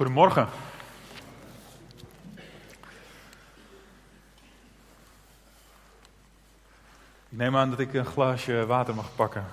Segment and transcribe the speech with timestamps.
[0.00, 0.48] Goedemorgen.
[7.28, 9.44] Ik neem aan dat ik een glaasje water mag pakken.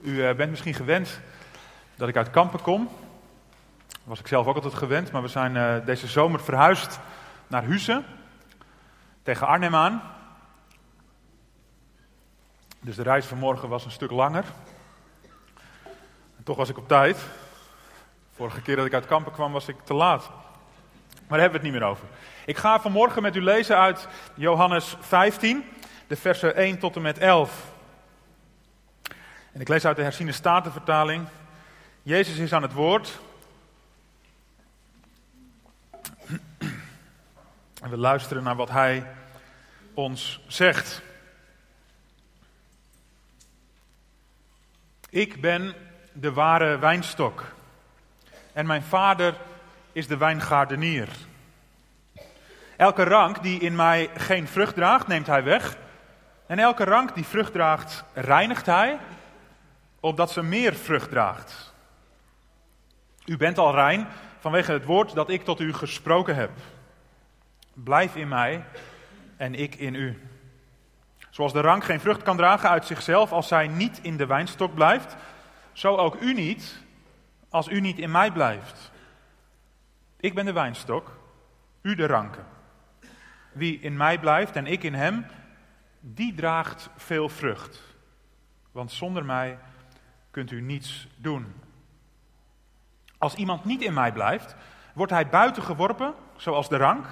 [0.00, 1.20] U eh, bent misschien gewend
[1.94, 2.88] dat ik uit Kampen kom.
[3.88, 6.98] Dat was ik zelf ook altijd gewend, maar we zijn eh, deze zomer verhuisd
[7.46, 8.04] naar Huizen,
[9.22, 10.02] tegen Arnhem aan.
[12.80, 14.44] Dus de reis vanmorgen was een stuk langer.
[16.44, 17.16] Toch was ik op tijd.
[18.34, 20.28] Vorige keer dat ik uit Kampen kwam was ik te laat.
[20.28, 22.06] Maar daar hebben we het niet meer over.
[22.46, 25.64] Ik ga vanmorgen met u lezen uit Johannes 15,
[26.06, 27.72] de versen 1 tot en met 11.
[29.52, 31.26] En ik lees uit de herziene statenvertaling.
[32.02, 33.18] Jezus is aan het woord.
[37.82, 39.06] En we luisteren naar wat hij
[39.94, 41.02] ons zegt.
[45.10, 45.74] Ik ben
[46.16, 47.44] de ware wijnstok.
[48.52, 49.34] En mijn vader
[49.92, 51.08] is de wijngaardenier.
[52.76, 55.76] Elke rank die in mij geen vrucht draagt, neemt hij weg.
[56.46, 58.98] En elke rank die vrucht draagt, reinigt hij,
[60.00, 61.72] opdat ze meer vrucht draagt.
[63.24, 64.06] U bent al rein
[64.38, 66.50] vanwege het woord dat ik tot u gesproken heb.
[67.72, 68.64] Blijf in mij
[69.36, 70.22] en ik in u.
[71.30, 74.74] Zoals de rank geen vrucht kan dragen uit zichzelf als zij niet in de wijnstok
[74.74, 75.16] blijft,
[75.74, 76.82] zo ook u niet
[77.48, 78.90] als u niet in mij blijft.
[80.16, 81.18] Ik ben de wijnstok,
[81.82, 82.46] u de ranken.
[83.52, 85.26] Wie in mij blijft en ik in hem,
[86.00, 87.82] die draagt veel vrucht.
[88.72, 89.58] Want zonder mij
[90.30, 91.54] kunt u niets doen.
[93.18, 94.56] Als iemand niet in mij blijft,
[94.94, 97.06] wordt hij buiten geworpen, zoals de rank,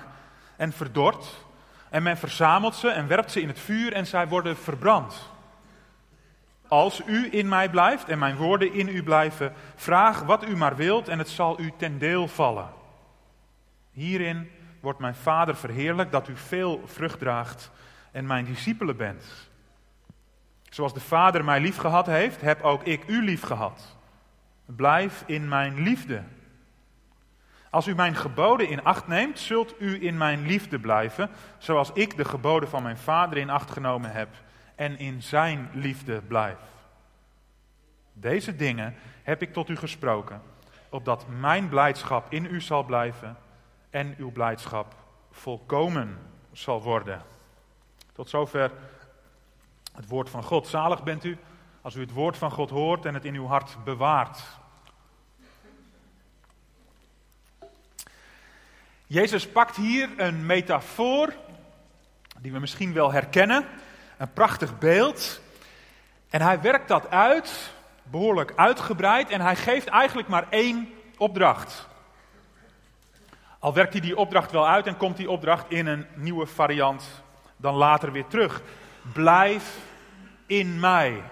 [0.56, 1.44] en verdord.
[1.90, 5.30] En men verzamelt ze en werpt ze in het vuur en zij worden verbrand.
[6.72, 10.76] Als u in mij blijft en mijn woorden in u blijven, vraag wat u maar
[10.76, 12.68] wilt en het zal u ten deel vallen.
[13.90, 14.50] Hierin
[14.80, 17.70] wordt mijn Vader verheerlijk dat u veel vrucht draagt
[18.12, 19.24] en mijn discipelen bent.
[20.70, 23.96] Zoals de Vader mij lief gehad heeft, heb ook ik u lief gehad.
[24.66, 26.22] Blijf in mijn liefde.
[27.70, 32.16] Als u mijn geboden in acht neemt, zult u in mijn liefde blijven, zoals ik
[32.16, 34.28] de geboden van mijn Vader in acht genomen heb
[34.74, 36.58] en in zijn liefde blijf.
[38.12, 40.42] Deze dingen heb ik tot u gesproken,
[40.88, 43.36] opdat mijn blijdschap in u zal blijven
[43.90, 44.94] en uw blijdschap
[45.30, 46.18] volkomen
[46.52, 47.22] zal worden.
[48.12, 48.70] Tot zover
[49.92, 50.66] het woord van God.
[50.66, 51.38] Zalig bent u
[51.80, 54.42] als u het woord van God hoort en het in uw hart bewaart.
[59.06, 61.34] Jezus pakt hier een metafoor
[62.40, 63.66] die we misschien wel herkennen,
[64.22, 65.40] een prachtig beeld.
[66.30, 67.72] En hij werkt dat uit,
[68.02, 70.88] behoorlijk uitgebreid, en hij geeft eigenlijk maar één
[71.18, 71.88] opdracht.
[73.58, 77.22] Al werkt hij die opdracht wel uit en komt die opdracht in een nieuwe variant
[77.56, 78.62] dan later weer terug.
[79.12, 79.78] Blijf
[80.46, 81.22] in mij.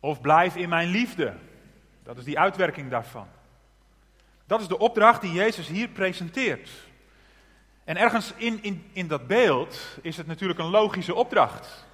[0.00, 1.34] Of blijf in mijn liefde.
[2.02, 3.26] Dat is die uitwerking daarvan.
[4.46, 6.70] Dat is de opdracht die Jezus hier presenteert.
[7.84, 11.86] En ergens in, in, in dat beeld is het natuurlijk een logische opdracht.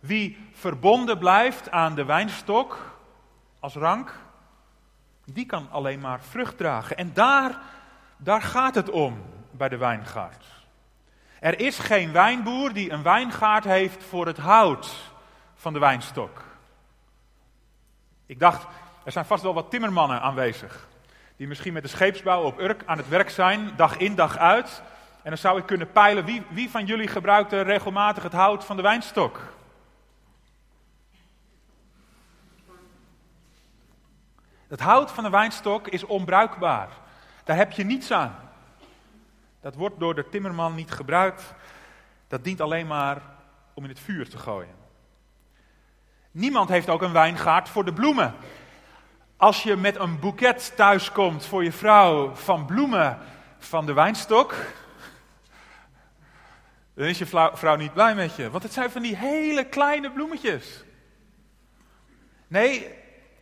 [0.00, 2.98] Wie verbonden blijft aan de wijnstok
[3.60, 4.14] als rank,
[5.24, 6.96] die kan alleen maar vrucht dragen.
[6.96, 7.60] En daar
[8.16, 10.44] daar gaat het om bij de wijngaard.
[11.40, 15.12] Er is geen wijnboer die een wijngaard heeft voor het hout
[15.54, 16.42] van de wijnstok.
[18.26, 18.66] Ik dacht,
[19.04, 20.88] er zijn vast wel wat timmermannen aanwezig.
[21.36, 24.82] Die misschien met de scheepsbouw op Urk aan het werk zijn, dag in dag uit.
[25.24, 28.76] En dan zou ik kunnen peilen, wie, wie van jullie gebruikt regelmatig het hout van
[28.76, 29.40] de wijnstok?
[34.68, 36.88] Het hout van de wijnstok is onbruikbaar.
[37.44, 38.36] Daar heb je niets aan.
[39.60, 41.54] Dat wordt door de timmerman niet gebruikt.
[42.28, 43.22] Dat dient alleen maar
[43.74, 44.74] om in het vuur te gooien.
[46.30, 48.34] Niemand heeft ook een wijngaard voor de bloemen.
[49.36, 53.18] Als je met een boeket thuiskomt voor je vrouw van bloemen
[53.58, 54.54] van de wijnstok,
[56.94, 58.50] dan is je vrouw niet blij met je.
[58.50, 60.84] Want het zijn van die hele kleine bloemetjes.
[62.46, 62.94] Nee,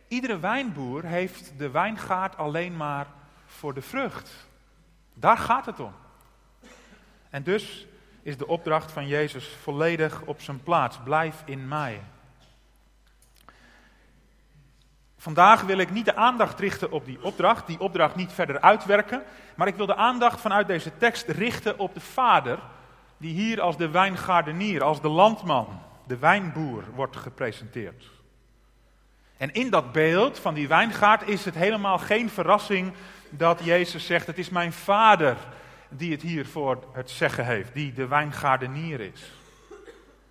[0.07, 3.07] iedere wijnboer heeft de wijngaard alleen maar
[3.45, 4.31] voor de vrucht.
[5.13, 5.93] Daar gaat het om.
[7.29, 7.87] En dus
[8.21, 10.97] is de opdracht van Jezus volledig op zijn plaats.
[11.03, 12.01] Blijf in mij.
[15.17, 19.23] Vandaag wil ik niet de aandacht richten op die opdracht, die opdracht niet verder uitwerken,
[19.55, 22.59] maar ik wil de aandacht vanuit deze tekst richten op de Vader,
[23.23, 28.11] die hier als de wijngaardenier, als de landman, de wijnboer wordt gepresenteerd.
[29.37, 32.93] En in dat beeld van die wijngaard is het helemaal geen verrassing
[33.29, 35.37] dat Jezus zegt: Het is mijn vader
[35.89, 39.31] die het hier voor het zeggen heeft, die de wijngaardenier is.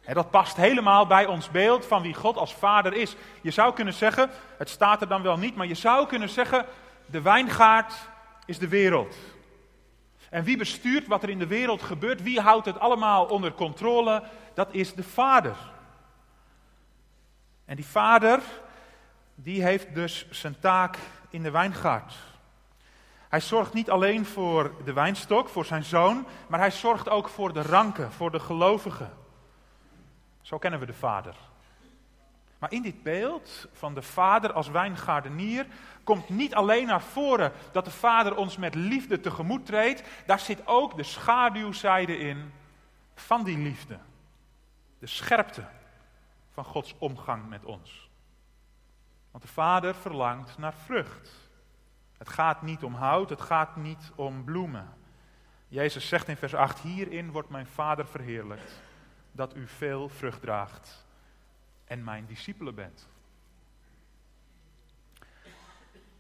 [0.05, 3.17] En dat past helemaal bij ons beeld van wie God als vader is.
[3.41, 6.65] Je zou kunnen zeggen, het staat er dan wel niet, maar je zou kunnen zeggen,
[7.07, 7.95] de wijngaard
[8.47, 9.17] is de wereld.
[10.33, 14.23] En wie bestuurt wat er in de wereld gebeurt, wie houdt het allemaal onder controle,
[14.55, 15.57] dat is de vader.
[17.65, 18.41] En die vader,
[19.35, 20.99] die heeft dus zijn taak
[21.31, 22.15] in de wijngaard.
[23.29, 27.53] Hij zorgt niet alleen voor de wijnstok, voor zijn zoon, maar hij zorgt ook voor
[27.53, 29.13] de ranken, voor de gelovigen.
[30.41, 31.35] Zo kennen we de Vader.
[32.63, 35.67] Maar in dit beeld van de Vader als wijngaardenier
[36.05, 40.67] komt niet alleen naar voren dat de Vader ons met liefde tegemoet treedt, daar zit
[40.67, 42.53] ook de schaduwzijde in
[43.15, 43.99] van die liefde.
[44.99, 45.65] De scherpte
[46.51, 48.11] van Gods omgang met ons.
[49.31, 51.31] Want de Vader verlangt naar vrucht.
[52.19, 54.95] Het gaat niet om hout, het gaat niet om bloemen.
[55.69, 58.81] Jezus zegt in vers 8, hierin wordt mijn Vader verheerlijkt
[59.33, 61.02] dat u veel vrucht draagt
[61.93, 63.09] en mijn discipelen bent.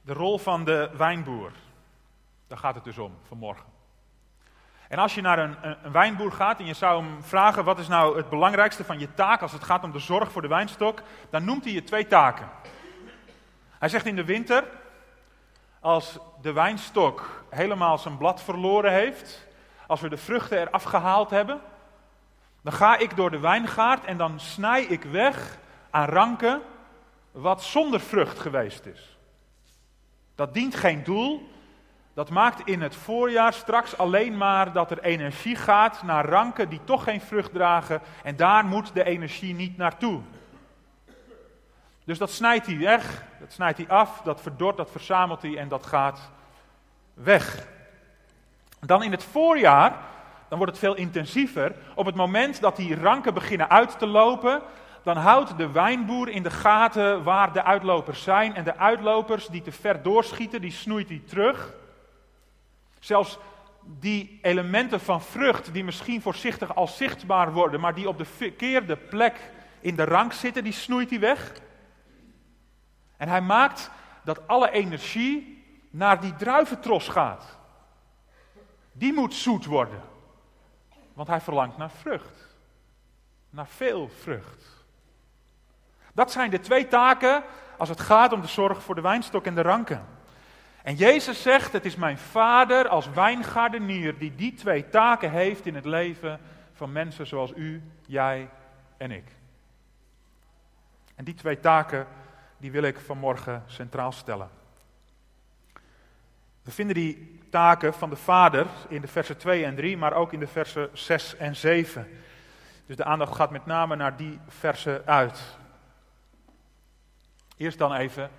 [0.02, 1.52] De rol van de wijnboer,
[2.46, 3.66] daar gaat het dus om vanmorgen.
[4.88, 7.88] En als je naar een, een, wijnboer gaat en je zou hem vragen wat is
[7.88, 11.02] nou het belangrijkste van je taak als het gaat om de zorg voor de wijnstok,
[11.30, 12.48] dan noemt hij je twee taken.
[13.78, 14.64] Hij zegt in de winter,
[15.80, 19.48] als de wijnstok helemaal zijn blad verloren heeft,
[19.86, 21.60] als we de vruchten eraf gehaald hebben,
[22.62, 25.60] dan ga ik door de wijngaard en dan snij ik weg
[25.92, 26.62] aan ranken
[27.30, 29.16] wat zonder vrucht geweest is.
[30.34, 31.50] Dat dient geen doel.
[32.14, 36.80] Dat maakt in het voorjaar straks alleen maar dat er energie gaat naar ranken die
[36.84, 38.00] toch geen vrucht dragen.
[38.22, 40.20] En daar moet de energie niet naartoe.
[42.04, 45.68] Dus dat snijdt hij weg, dat snijdt hij af, dat verdort, dat verzamelt hij en
[45.68, 46.30] dat gaat
[47.14, 47.66] weg.
[48.80, 50.10] Dan in het voorjaar
[50.52, 51.74] dan wordt het veel intensiever.
[51.94, 54.62] Op het moment dat die ranken beginnen uit te lopen,
[55.02, 58.54] dan houdt de wijnboer in de gaten waar de uitlopers zijn.
[58.54, 61.72] En de uitlopers die te ver doorschieten, die snoeit hij terug.
[62.98, 63.38] Zelfs
[63.84, 68.96] die elementen van vrucht die misschien voorzichtig al zichtbaar worden, maar die op de verkeerde
[68.96, 69.50] plek
[69.80, 71.52] in de rank zitten, die snoeit hij weg.
[73.16, 73.90] En hij maakt
[74.24, 77.58] dat alle energie naar die druiventros gaat.
[78.92, 80.02] Die moet zoet worden.
[81.12, 82.56] Want hij verlangt naar vrucht.
[83.50, 84.81] Naar veel vrucht.
[86.12, 87.42] Dat zijn de twee taken
[87.78, 90.04] als het gaat om de zorg voor de wijnstok en de ranken.
[90.82, 95.74] En Jezus zegt, het is mijn vader als wijngaardenier die die twee taken heeft in
[95.74, 96.40] het leven
[96.72, 98.48] van mensen zoals u, jij
[98.96, 99.24] en ik.
[101.14, 102.06] En die twee taken,
[102.58, 104.50] die wil ik vanmorgen centraal stellen.
[106.62, 110.32] We vinden die taken van de Vader in de versen 2 en 3, maar ook
[110.32, 112.08] in de versen 6 en 7.
[112.86, 115.42] Dus de aandacht gaat met name naar die versen uit.
[117.62, 118.30] Eerst dan even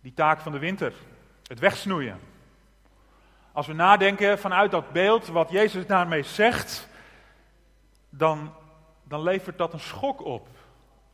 [0.00, 0.92] die taak van de winter,
[1.46, 2.20] het wegsnoeien.
[3.52, 6.88] Als we nadenken vanuit dat beeld wat Jezus daarmee zegt,
[8.08, 8.54] dan,
[9.02, 10.48] dan levert dat een schok op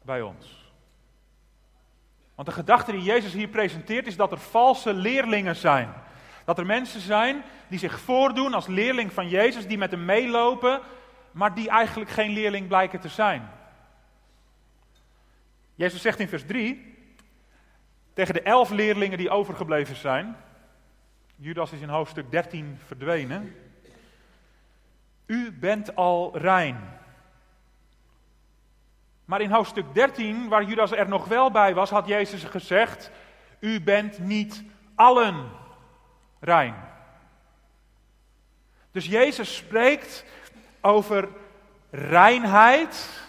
[0.03, 0.73] bij ons.
[2.35, 5.93] Want de gedachte die Jezus hier presenteert is dat er valse leerlingen zijn.
[6.45, 10.81] Dat er mensen zijn die zich voordoen als leerling van Jezus, die met hem meelopen,
[11.31, 13.55] maar die eigenlijk geen leerling blijken te zijn.
[15.77, 16.96] Jezus zegt in vers 3
[18.17, 20.37] tegen de elf leerlingen die overgebleven zijn,
[21.35, 23.57] Judas is in hoofdstuk 13 verdwenen,
[25.27, 26.79] u bent al rein.
[29.25, 33.11] Maar in hoofdstuk 13, waar Judas er nog wel bij was, had Jezus gezegd:
[33.59, 35.51] U bent niet allen
[36.41, 36.75] rein.
[38.91, 40.25] Dus Jezus spreekt
[40.81, 41.29] over
[41.91, 43.26] reinheid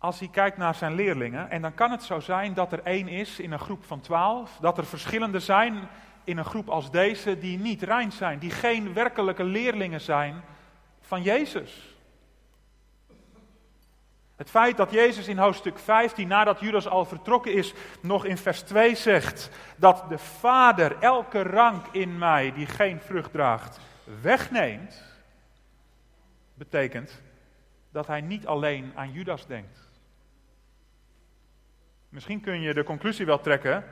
[0.00, 1.50] als hij kijkt naar zijn leerlingen.
[1.50, 4.58] En dan kan het zo zijn dat er één is in een groep van twaalf,
[4.60, 5.88] dat er verschillende zijn
[6.24, 10.42] in een groep als deze die niet rein zijn, die geen werkelijke leerlingen zijn
[11.00, 11.94] van Jezus.
[14.36, 18.60] Het feit dat Jezus in hoofdstuk 15, nadat Judas al vertrokken is, nog in vers
[18.60, 23.80] 2 zegt dat de Vader elke rank in mij die geen vrucht draagt,
[24.20, 25.02] wegneemt,
[26.54, 27.20] betekent
[27.90, 29.89] dat hij niet alleen aan Judas denkt.
[32.10, 33.84] Misschien kun je de conclusie wel trekken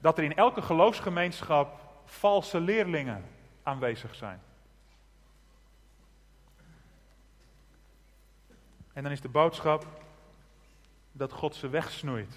[0.00, 3.24] dat er in elke geloofsgemeenschap valse leerlingen
[3.62, 4.40] aanwezig zijn.
[8.92, 9.86] En dan is de boodschap
[11.12, 12.34] dat God ze wegsnoeit.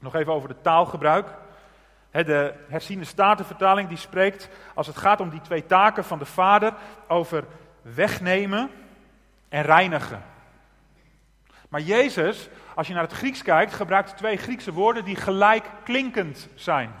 [0.00, 1.28] Nog even over de taalgebruik.
[2.10, 6.74] De herziende statenvertaling die spreekt, als het gaat om die twee taken van de Vader,
[7.08, 7.44] over
[7.82, 8.70] wegnemen
[9.48, 10.22] en reinigen.
[11.70, 16.48] Maar Jezus, als je naar het Grieks kijkt, gebruikt twee Griekse woorden die gelijk klinkend
[16.54, 16.92] zijn.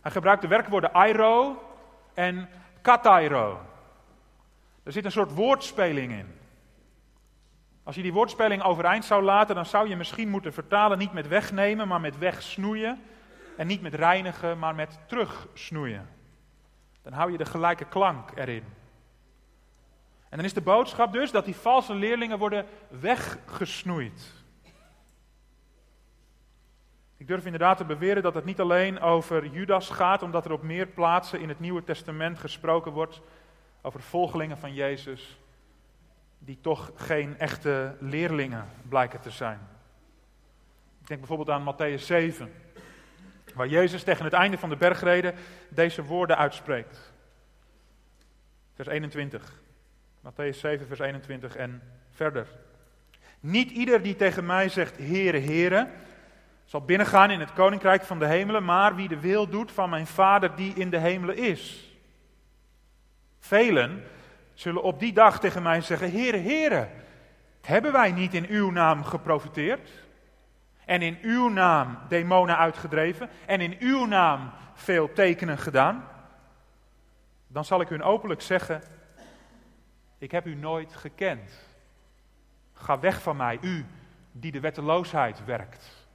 [0.00, 1.62] Hij gebruikt de werkwoorden airo
[2.14, 2.48] en
[2.82, 3.60] katairo.
[4.82, 6.34] Er zit een soort woordspeling in.
[7.82, 11.28] Als je die woordspeling overeind zou laten, dan zou je misschien moeten vertalen niet met
[11.28, 13.02] wegnemen, maar met wegsnoeien.
[13.56, 16.08] En niet met reinigen, maar met terugsnoeien.
[17.02, 18.64] Dan hou je de gelijke klank erin.
[20.28, 24.32] En dan is de boodschap dus dat die valse leerlingen worden weggesnoeid.
[27.16, 30.62] Ik durf inderdaad te beweren dat het niet alleen over Judas gaat, omdat er op
[30.62, 33.20] meer plaatsen in het Nieuwe Testament gesproken wordt
[33.82, 35.38] over volgelingen van Jezus,
[36.38, 39.58] die toch geen echte leerlingen blijken te zijn.
[41.00, 42.52] Ik denk bijvoorbeeld aan Matthäus 7,
[43.54, 45.34] waar Jezus tegen het einde van de bergreden
[45.68, 47.12] deze woorden uitspreekt.
[48.74, 49.64] Vers 21.
[50.26, 52.46] Matthäus 7, vers 21 en verder.
[53.40, 55.88] Niet ieder die tegen mij zegt, Heere, Heere,
[56.64, 60.06] zal binnengaan in het koninkrijk van de hemelen, maar wie de wil doet van mijn
[60.06, 61.92] Vader die in de hemelen is.
[63.38, 64.04] Velen
[64.54, 66.88] zullen op die dag tegen mij zeggen, Heere, Heere,
[67.62, 69.90] hebben wij niet in uw naam geprofiteerd?
[70.84, 73.28] En in uw naam demonen uitgedreven?
[73.46, 76.08] En in uw naam veel tekenen gedaan?
[77.46, 78.82] Dan zal ik hun openlijk zeggen,
[80.18, 81.50] ik heb u nooit gekend.
[82.72, 83.86] Ga weg van mij, u
[84.32, 86.06] die de wetteloosheid werkt.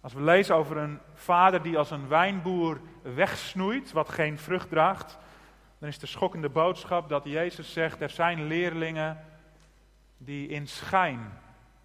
[0.00, 5.18] Als we lezen over een vader die als een wijnboer wegsnoeit, wat geen vrucht draagt,
[5.78, 9.24] dan is de schokkende boodschap dat Jezus zegt: er zijn leerlingen
[10.18, 11.38] die in schijn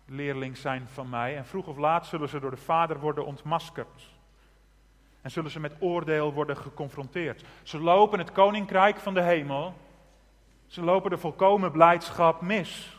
[0.06, 1.38] leerling zijn van mij.
[1.38, 4.15] En vroeg of laat zullen ze door de Vader worden ontmaskerd.
[5.26, 7.44] En zullen ze met oordeel worden geconfronteerd.
[7.64, 9.74] Ze lopen het koninkrijk van de hemel.
[10.68, 12.98] Ze lopen de volkomen blijdschap mis.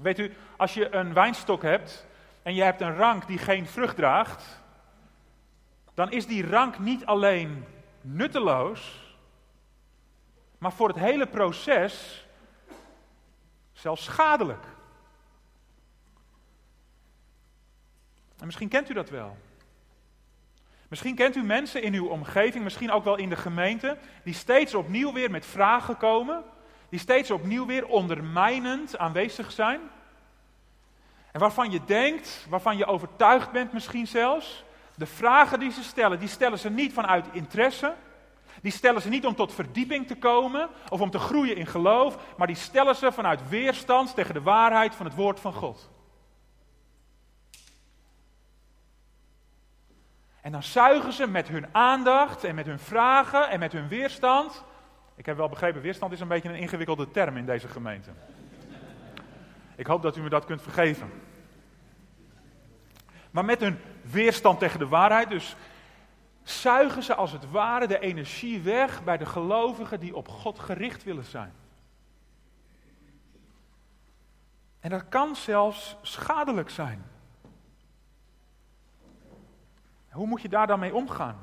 [0.00, 2.06] Weet u, als je een wijnstok hebt
[2.42, 4.62] en je hebt een rank die geen vrucht draagt,
[5.94, 7.64] dan is die rank niet alleen
[8.00, 9.14] nutteloos,
[10.58, 12.26] maar voor het hele proces
[13.72, 14.66] zelfs schadelijk.
[18.42, 19.36] En misschien kent u dat wel.
[20.88, 24.74] Misschien kent u mensen in uw omgeving, misschien ook wel in de gemeente, die steeds
[24.74, 26.42] opnieuw weer met vragen komen,
[26.88, 29.80] die steeds opnieuw weer ondermijnend aanwezig zijn.
[31.32, 34.64] En waarvan je denkt, waarvan je overtuigd bent misschien zelfs,
[34.96, 37.94] de vragen die ze stellen, die stellen ze niet vanuit interesse,
[38.62, 42.18] die stellen ze niet om tot verdieping te komen of om te groeien in geloof,
[42.36, 45.90] maar die stellen ze vanuit weerstand tegen de waarheid van het woord van God.
[50.42, 54.64] En dan zuigen ze met hun aandacht en met hun vragen en met hun weerstand.
[55.14, 58.10] Ik heb wel begrepen, weerstand is een beetje een ingewikkelde term in deze gemeente.
[59.76, 61.10] Ik hoop dat u me dat kunt vergeven.
[63.30, 65.56] Maar met hun weerstand tegen de waarheid, dus
[66.42, 71.04] zuigen ze als het ware de energie weg bij de gelovigen die op God gericht
[71.04, 71.52] willen zijn.
[74.80, 77.11] En dat kan zelfs schadelijk zijn.
[80.12, 81.38] Hoe moet je daar dan mee omgaan?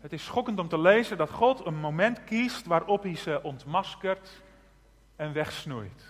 [0.00, 4.42] Het is schokkend om te lezen dat God een moment kiest waarop hij ze ontmaskert
[5.16, 6.04] en wegsnoeit.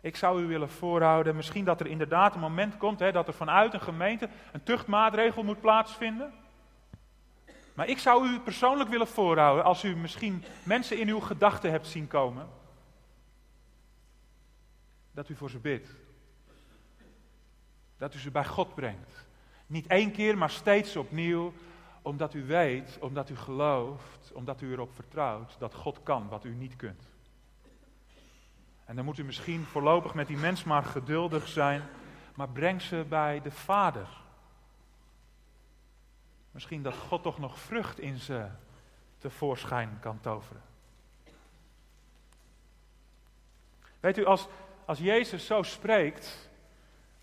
[0.00, 3.34] Ik zou u willen voorhouden, misschien dat er inderdaad een moment komt hè, dat er
[3.34, 6.32] vanuit een gemeente een tuchtmaatregel moet plaatsvinden.
[7.74, 11.86] Maar ik zou u persoonlijk willen voorhouden, als u misschien mensen in uw gedachten hebt
[11.86, 12.48] zien komen,
[15.10, 16.05] dat u voor ze bidt.
[17.96, 19.26] Dat u ze bij God brengt.
[19.66, 21.52] Niet één keer, maar steeds opnieuw,
[22.02, 26.54] omdat u weet, omdat u gelooft, omdat u erop vertrouwt dat God kan wat u
[26.54, 27.02] niet kunt.
[28.84, 31.82] En dan moet u misschien voorlopig met die mens maar geduldig zijn,
[32.34, 34.08] maar breng ze bij de Vader.
[36.50, 38.48] Misschien dat God toch nog vrucht in ze
[39.18, 40.62] tevoorschijn kan toveren.
[44.00, 44.48] Weet u, als,
[44.84, 46.48] als Jezus zo spreekt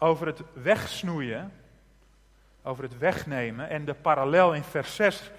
[0.04, 1.52] over het wegsnoeien,
[2.64, 5.32] over het wegnemen en de parallel in vers 6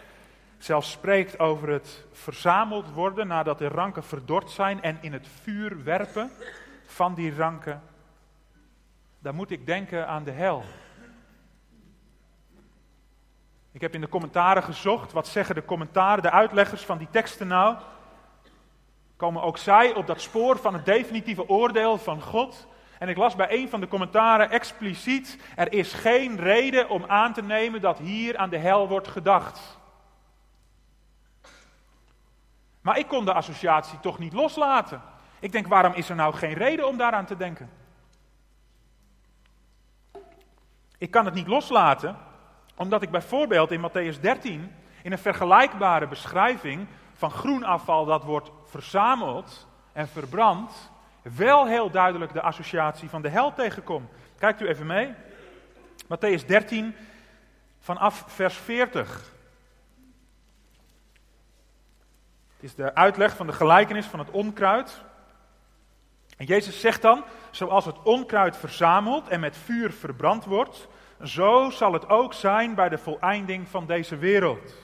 [0.59, 5.85] zelfs spreekt over het verzameld worden nadat de ranken verdord zijn en in het vuur
[5.85, 6.31] werpen
[6.87, 7.83] van die ranken,
[9.19, 10.65] dan moet ik denken aan de hel.
[13.73, 17.47] Ik heb in de commentaren gezocht, wat zeggen de commentaren, de uitleggers van die teksten
[17.47, 17.77] nou?
[19.17, 22.67] komen ook zij op dat spoor van het definitieve oordeel van God.
[22.99, 27.33] En ik las bij een van de commentaren expliciet: er is geen reden om aan
[27.33, 29.79] te nemen dat hier aan de hel wordt gedacht.
[32.81, 35.03] Maar ik kon de associatie toch niet loslaten.
[35.41, 37.71] Ik denk, waarom is er nou geen reden om daaraan te denken?
[40.99, 42.17] Ik kan het niet loslaten,
[42.77, 44.73] omdat ik bijvoorbeeld in Matthäus 13,
[45.03, 50.93] in een vergelijkbare beschrijving van groenafval dat wordt verzameld en verbrand,
[51.33, 54.09] wel heel duidelijk de associatie van de hel tegenkom.
[54.39, 55.15] Kijkt u even mee.
[56.05, 56.95] Matthäus 13,
[57.81, 59.33] vanaf vers 40.
[62.55, 65.03] Het is de uitleg van de gelijkenis van het onkruid.
[66.37, 70.89] En Jezus zegt dan, zoals het onkruid verzameld en met vuur verbrand wordt,
[71.23, 74.84] zo zal het ook zijn bij de voleinding van deze wereld.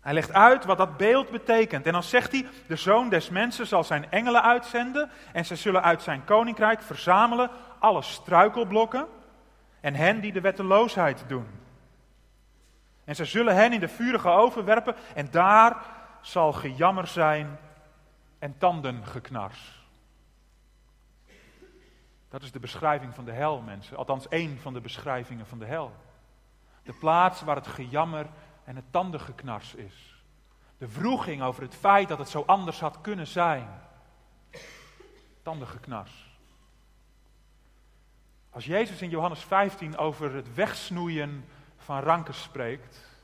[0.00, 1.86] Hij legt uit wat dat beeld betekent.
[1.86, 5.10] En dan zegt hij: De zoon des mensen zal zijn engelen uitzenden.
[5.32, 9.06] En zij zullen uit zijn koninkrijk verzamelen alle struikelblokken.
[9.80, 11.46] En hen die de wetteloosheid doen.
[13.04, 14.94] En zij zullen hen in de vurige oven werpen.
[15.14, 15.76] En daar
[16.20, 17.58] zal gejammer zijn
[18.38, 19.78] en tandengeknars.
[22.28, 23.96] Dat is de beschrijving van de hel, mensen.
[23.96, 25.92] Althans, één van de beschrijvingen van de hel.
[26.82, 28.26] De plaats waar het gejammer
[28.70, 30.22] en het tandengeknars is.
[30.78, 33.68] De vroeging over het feit dat het zo anders had kunnen zijn.
[35.42, 36.38] Tandengeknars.
[38.50, 41.44] Als Jezus in Johannes 15 over het wegsnoeien
[41.76, 43.18] van ranken spreekt,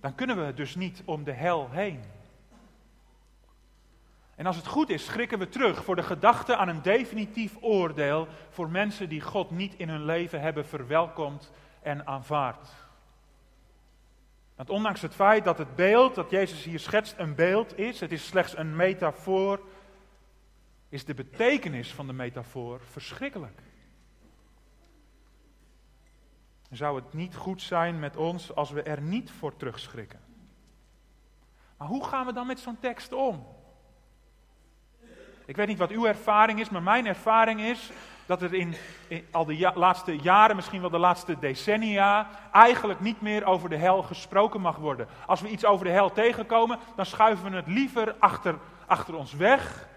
[0.00, 2.02] dan kunnen we dus niet om de hel heen.
[4.34, 8.28] En als het goed is, schrikken we terug voor de gedachte aan een definitief oordeel
[8.50, 11.50] voor mensen die God niet in hun leven hebben verwelkomd
[11.82, 12.86] en aanvaard.
[14.58, 18.12] Want ondanks het feit dat het beeld dat Jezus hier schetst een beeld is, het
[18.12, 19.60] is slechts een metafoor,
[20.88, 23.60] is de betekenis van de metafoor verschrikkelijk.
[26.70, 30.20] Zou het niet goed zijn met ons als we er niet voor terugschrikken?
[31.76, 33.46] Maar hoe gaan we dan met zo'n tekst om?
[35.44, 37.90] Ik weet niet wat uw ervaring is, maar mijn ervaring is
[38.28, 38.74] dat er in,
[39.30, 44.02] al de laatste jaren, misschien wel de laatste decennia, eigenlijk niet meer over de hel
[44.02, 45.08] gesproken mag worden.
[45.26, 49.32] Als we iets over de hel tegenkomen, dan schuiven we het liever achter, achter ons
[49.32, 49.88] weg.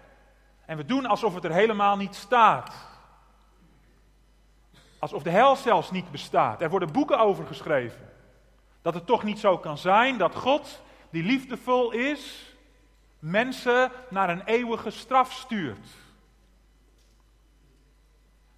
[0.66, 2.74] En we doen alsof het er helemaal niet staat.
[4.98, 6.62] Alsof de hel zelfs niet bestaat.
[6.62, 8.08] Er worden boeken over geschreven.
[8.82, 12.54] Dat het toch niet zo kan zijn dat God, die liefdevol is,
[13.18, 15.88] mensen naar een eeuwige straf stuurt.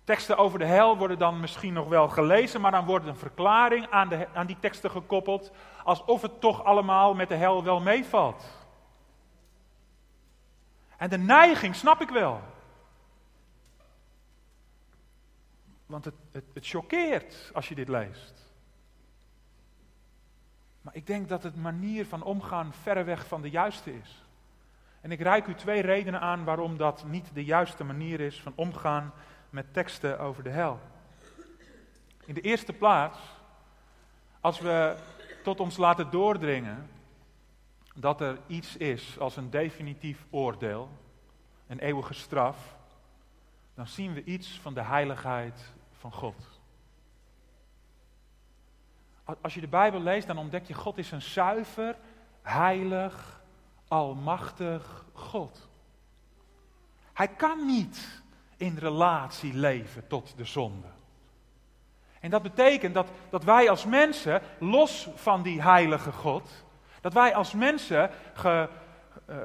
[0.05, 3.91] Teksten over de hel worden dan misschien nog wel gelezen, maar dan wordt een verklaring
[3.91, 5.53] aan, de, aan die teksten gekoppeld,
[5.85, 8.45] alsof het toch allemaal met de hel wel meevalt.
[10.97, 12.41] En de neiging snap ik wel.
[15.87, 18.45] Want het, het, het choqueert als je dit leest.
[20.81, 24.25] Maar ik denk dat het manier van omgaan verreweg van de juiste is.
[25.01, 28.53] En ik reik u twee redenen aan waarom dat niet de juiste manier is van
[28.55, 29.13] omgaan
[29.55, 30.81] met teksten over de hel.
[32.25, 33.19] In de eerste plaats,
[34.41, 34.97] als we
[35.43, 36.91] tot ons laten doordringen
[37.95, 40.91] dat er iets is als een definitief oordeel,
[41.67, 42.77] een eeuwige straf,
[43.75, 46.61] dan zien we iets van de heiligheid van God.
[49.41, 51.97] Als je de Bijbel leest, dan ontdek je God is een zuiver,
[52.43, 53.43] heilig,
[53.89, 55.69] almachtig God.
[57.13, 58.23] Hij kan niet
[58.57, 60.87] in relatie leven tot de zonde.
[62.21, 66.51] En dat betekent dat, dat wij als mensen, los van die heilige God,
[67.01, 68.69] dat wij als mensen ge,
[69.31, 69.37] uh,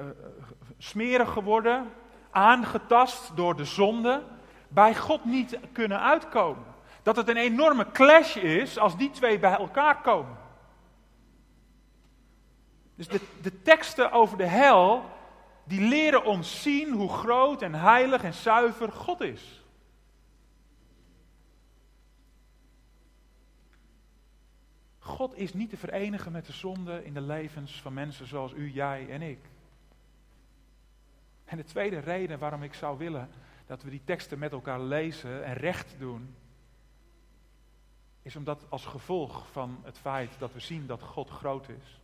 [0.78, 1.91] smerig geworden,
[2.32, 4.24] aangetast door de zonde,
[4.67, 6.63] bij God niet kunnen uitkomen.
[7.04, 10.38] Dat het een enorme clash is als die twee bij elkaar komen.
[12.95, 15.04] Dus de, de teksten over de hel,
[15.69, 19.63] die leren ons zien hoe groot en heilig en zuiver God is.
[24.99, 28.71] God is niet te verenigen met de zonde in de levens van mensen zoals u,
[28.71, 29.39] jij en ik.
[31.45, 33.29] En de tweede reden waarom ik zou willen
[33.65, 36.36] dat we die teksten met elkaar lezen en recht doen,
[38.21, 41.99] is omdat als gevolg van het feit dat we zien dat God groot is,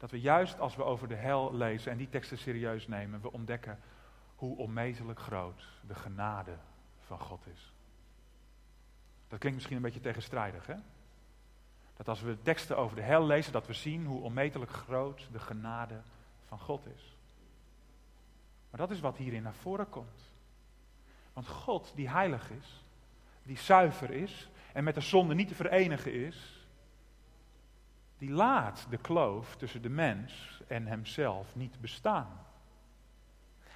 [0.00, 3.32] dat we juist als we over de hel lezen en die teksten serieus nemen, we
[3.32, 3.78] ontdekken
[4.34, 6.56] hoe onmetelijk groot de genade
[7.00, 7.72] van God is.
[9.28, 10.74] Dat klinkt misschien een beetje tegenstrijdig, hè?
[11.96, 15.38] Dat als we teksten over de hel lezen, dat we zien hoe onmetelijk groot de
[15.38, 16.00] genade
[16.46, 17.16] van God is.
[18.70, 20.32] Maar dat is wat hierin naar voren komt.
[21.32, 22.84] Want God, die heilig is,
[23.42, 26.59] die zuiver is en met de zonde niet te verenigen is,
[28.20, 32.46] die laat de kloof tussen de mens en hemzelf niet bestaan.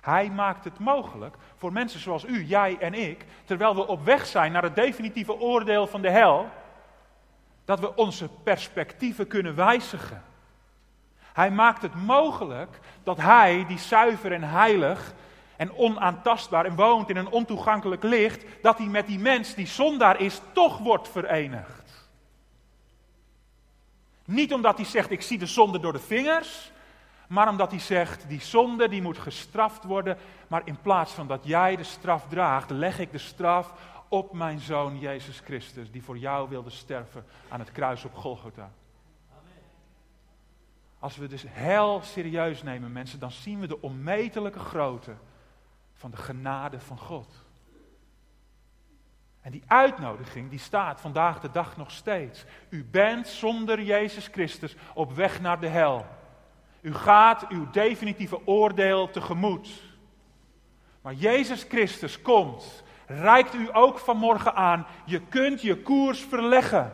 [0.00, 4.26] Hij maakt het mogelijk voor mensen zoals u, jij en ik, terwijl we op weg
[4.26, 6.48] zijn naar het definitieve oordeel van de hel,
[7.64, 10.22] dat we onze perspectieven kunnen wijzigen.
[11.32, 15.14] Hij maakt het mogelijk dat Hij, die zuiver en heilig
[15.56, 20.20] en onaantastbaar en woont in een ontoegankelijk licht, dat Hij met die mens die zondaar
[20.20, 21.83] is, toch wordt verenigd.
[24.24, 26.72] Niet omdat Hij zegt, ik zie de zonde door de vingers,
[27.28, 31.40] maar omdat Hij zegt, die zonde die moet gestraft worden, maar in plaats van dat
[31.42, 33.72] jij de straf draagt, leg ik de straf
[34.08, 38.70] op mijn zoon Jezus Christus, die voor jou wilde sterven aan het kruis op Golgotha.
[40.98, 45.14] Als we dus heel serieus nemen, mensen, dan zien we de onmetelijke grootte
[45.94, 47.43] van de genade van God.
[49.44, 52.44] En die uitnodiging, die staat vandaag de dag nog steeds.
[52.68, 56.06] U bent zonder Jezus Christus op weg naar de hel.
[56.80, 59.82] U gaat uw definitieve oordeel tegemoet.
[61.00, 64.86] Maar Jezus Christus komt, reikt u ook vanmorgen aan.
[65.04, 66.92] Je kunt je koers verleggen.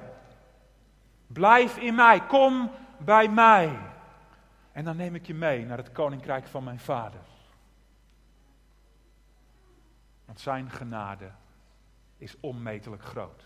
[1.26, 3.78] Blijf in mij, kom bij mij.
[4.72, 7.20] En dan neem ik je mee naar het koninkrijk van mijn vader.
[10.24, 11.30] Want zijn genade
[12.20, 13.44] is onmetelijk groot.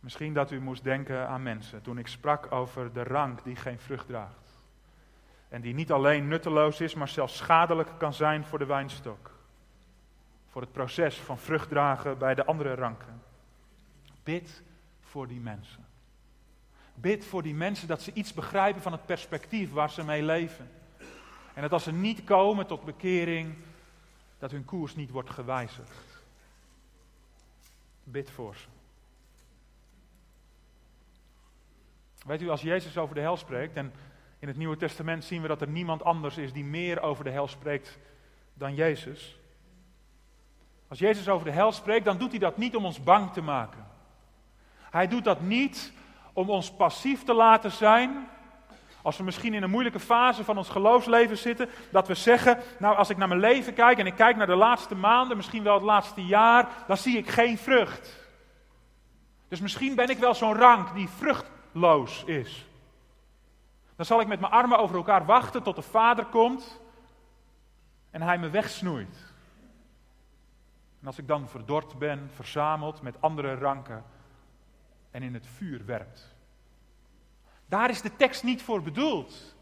[0.00, 3.78] Misschien dat u moest denken aan mensen toen ik sprak over de rank die geen
[3.78, 4.48] vrucht draagt.
[5.48, 9.30] En die niet alleen nutteloos is, maar zelfs schadelijk kan zijn voor de wijnstok.
[10.48, 13.22] Voor het proces van vruchtdragen bij de andere ranken.
[14.22, 14.62] Bid
[15.00, 15.86] voor die mensen.
[16.94, 20.70] Bid voor die mensen dat ze iets begrijpen van het perspectief waar ze mee leven.
[21.54, 23.54] En dat als ze niet komen tot bekering,
[24.38, 26.22] dat hun koers niet wordt gewijzigd.
[28.04, 28.66] Bid voor ze.
[32.26, 33.92] Weet u, als Jezus over de hel spreekt, en
[34.38, 37.30] in het Nieuwe Testament zien we dat er niemand anders is die meer over de
[37.30, 37.98] hel spreekt
[38.54, 39.38] dan Jezus.
[40.88, 43.40] Als Jezus over de hel spreekt, dan doet hij dat niet om ons bang te
[43.40, 43.86] maken.
[44.78, 45.92] Hij doet dat niet
[46.32, 48.28] om ons passief te laten zijn.
[49.04, 52.96] Als we misschien in een moeilijke fase van ons geloofsleven zitten, dat we zeggen, nou
[52.96, 55.74] als ik naar mijn leven kijk en ik kijk naar de laatste maanden, misschien wel
[55.74, 58.20] het laatste jaar, dan zie ik geen vrucht.
[59.48, 62.66] Dus misschien ben ik wel zo'n rank die vruchtloos is.
[63.96, 66.80] Dan zal ik met mijn armen over elkaar wachten tot de Vader komt
[68.10, 69.32] en hij me wegsnoeit.
[71.00, 74.04] En als ik dan verdord ben, verzameld met andere ranken,
[75.10, 76.33] en in het vuur werpt.
[77.74, 79.54] Daar is de tekst niet voor bedoeld.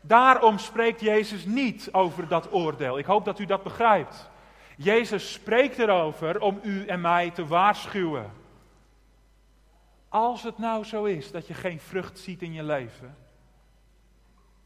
[0.00, 2.98] Daarom spreekt Jezus niet over dat oordeel.
[2.98, 4.30] Ik hoop dat u dat begrijpt.
[4.76, 8.32] Jezus spreekt erover om u en mij te waarschuwen.
[10.08, 13.16] Als het nou zo is dat je geen vrucht ziet in je leven,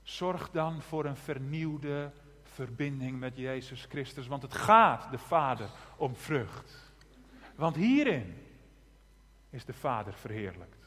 [0.02, 4.26] zorg dan voor een vernieuwde verbinding met Jezus Christus.
[4.26, 6.92] Want het gaat de Vader om vrucht.
[7.54, 8.46] Want hierin
[9.50, 10.77] is de Vader verheerlijkt.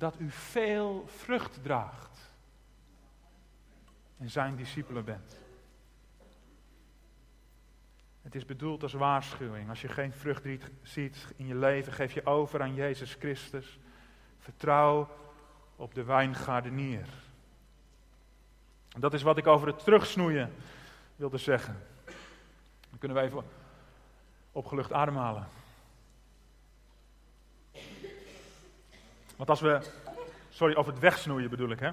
[0.00, 2.30] Dat u veel vrucht draagt
[4.18, 5.38] en zijn discipelen bent.
[8.22, 9.68] Het is bedoeld als waarschuwing.
[9.68, 10.42] Als je geen vrucht
[10.82, 13.78] ziet in je leven, geef je over aan Jezus Christus.
[14.38, 15.08] Vertrouw
[15.76, 17.06] op de wijngaardenier.
[18.98, 20.52] Dat is wat ik over het terugsnoeien
[21.16, 21.82] wilde zeggen.
[22.90, 23.44] Dan kunnen we even
[24.52, 25.59] opgelucht ademhalen.
[29.40, 29.80] Want als we,
[30.50, 31.90] sorry, over het wegsnoeien bedoel ik, hè.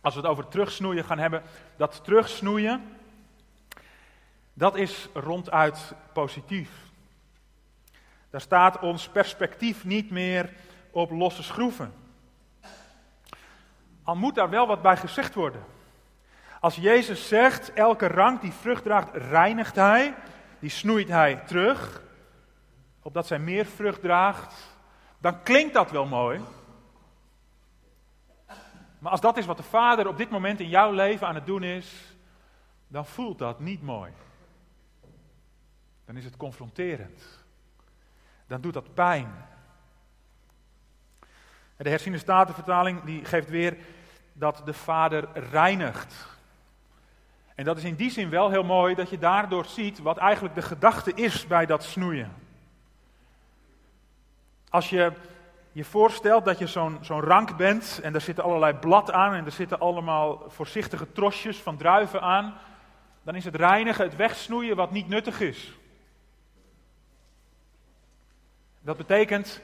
[0.00, 1.42] Als we het over terugsnoeien gaan hebben,
[1.76, 2.96] dat terugsnoeien,
[4.52, 6.70] dat is ronduit positief.
[8.30, 10.52] Daar staat ons perspectief niet meer
[10.90, 11.94] op losse schroeven.
[14.02, 15.64] Al moet daar wel wat bij gezegd worden.
[16.60, 20.14] Als Jezus zegt, elke rank die vrucht draagt, reinigt hij,
[20.58, 22.02] die snoeit hij terug,
[23.02, 24.54] opdat zij meer vrucht draagt,
[25.18, 26.40] dan klinkt dat wel mooi.
[28.98, 31.46] Maar als dat is wat de Vader op dit moment in jouw leven aan het
[31.46, 32.16] doen is,
[32.88, 34.12] dan voelt dat niet mooi.
[36.04, 37.44] Dan is het confronterend.
[38.46, 39.46] Dan doet dat pijn.
[41.76, 43.76] De herziene statenvertaling die geeft weer
[44.32, 46.26] dat de Vader reinigt.
[47.54, 50.54] En dat is in die zin wel heel mooi dat je daardoor ziet wat eigenlijk
[50.54, 52.32] de gedachte is bij dat snoeien.
[54.68, 55.12] Als je
[55.78, 56.66] je voorstelt dat je
[57.00, 61.58] zo'n rank bent en daar zitten allerlei blad aan en er zitten allemaal voorzichtige trosjes
[61.58, 62.54] van druiven aan,
[63.22, 65.72] dan is het reinigen, het wegsnoeien wat niet nuttig is.
[68.80, 69.62] Dat betekent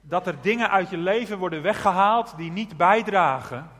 [0.00, 3.70] dat er dingen uit je leven worden weggehaald die niet bijdragen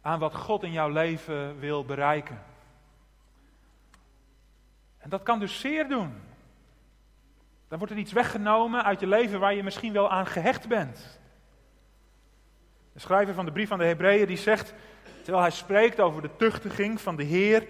[0.00, 2.42] aan wat God in jouw leven wil bereiken.
[4.98, 6.29] En dat kan dus zeer doen.
[7.70, 11.20] Dan wordt er iets weggenomen uit je leven waar je misschien wel aan gehecht bent.
[12.92, 14.74] De schrijver van de brief aan de Hebreeën die zegt,
[15.22, 17.66] terwijl hij spreekt over de tuchtiging van de Heer,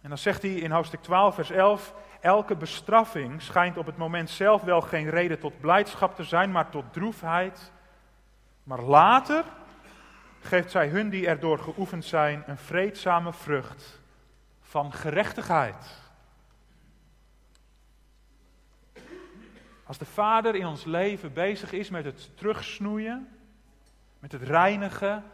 [0.00, 4.30] en dan zegt hij in hoofdstuk 12, vers 11, elke bestraffing schijnt op het moment
[4.30, 7.72] zelf wel geen reden tot blijdschap te zijn, maar tot droefheid.
[8.62, 9.44] Maar later
[10.40, 14.00] geeft zij hun die erdoor geoefend zijn een vreedzame vrucht
[14.60, 15.99] van gerechtigheid.
[19.90, 23.28] Als de Vader in ons leven bezig is met het terugsnoeien,
[24.18, 25.24] met het reinigen,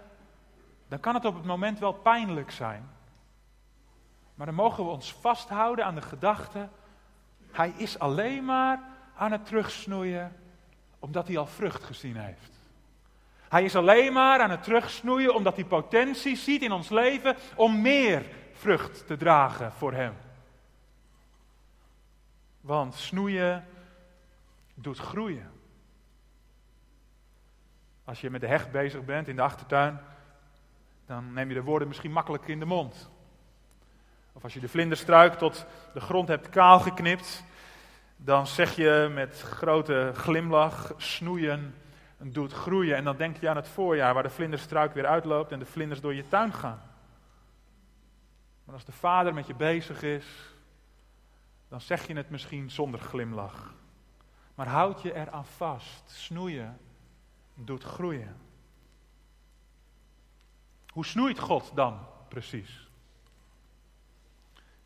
[0.89, 2.89] dan kan het op het moment wel pijnlijk zijn.
[4.35, 6.69] Maar dan mogen we ons vasthouden aan de gedachte,
[7.51, 8.81] hij is alleen maar
[9.17, 10.37] aan het terugsnoeien
[10.99, 12.53] omdat hij al vrucht gezien heeft.
[13.49, 17.81] Hij is alleen maar aan het terugsnoeien omdat hij potentie ziet in ons leven om
[17.81, 20.15] meer vrucht te dragen voor hem.
[22.61, 23.67] Want snoeien
[24.79, 25.51] doet groeien.
[28.05, 30.01] Als je met de hecht bezig bent in de achtertuin,
[31.07, 33.11] dan neem je de woorden misschien makkelijk in de mond.
[34.33, 37.45] Of als je de vlinderstruik tot de grond hebt kaal geknipt,
[38.17, 41.75] dan zeg je met grote glimlach, snoeien
[42.19, 42.97] doet groeien.
[42.97, 46.01] En dan denk je aan het voorjaar waar de vlinderstruik weer uitloopt en de vlinders
[46.01, 46.83] door je tuin gaan.
[48.65, 50.27] Maar als de vader met je bezig is,
[51.69, 53.75] dan zeg je het misschien zonder glimlach.
[54.57, 56.03] Maar houd je eraan vast.
[56.07, 56.79] Snoeien
[57.55, 58.37] doet groeien.
[60.93, 62.89] Hoe snoeit God dan precies?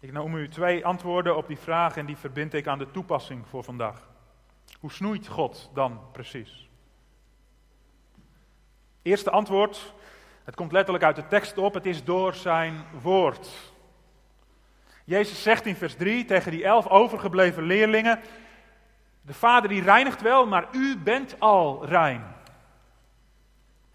[0.00, 3.46] Ik noem u twee antwoorden op die vraag en die verbind ik aan de toepassing
[3.46, 4.09] voor vandaag.
[4.80, 6.68] Hoe snoeit God dan precies?
[9.02, 9.94] Eerste antwoord,
[10.44, 13.72] het komt letterlijk uit de tekst op, het is door zijn woord.
[15.04, 18.20] Jezus zegt in vers 3 tegen die elf overgebleven leerlingen,
[19.20, 22.24] de Vader die reinigt wel, maar u bent al rein.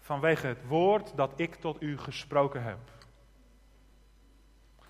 [0.00, 2.78] Vanwege het woord dat ik tot u gesproken heb.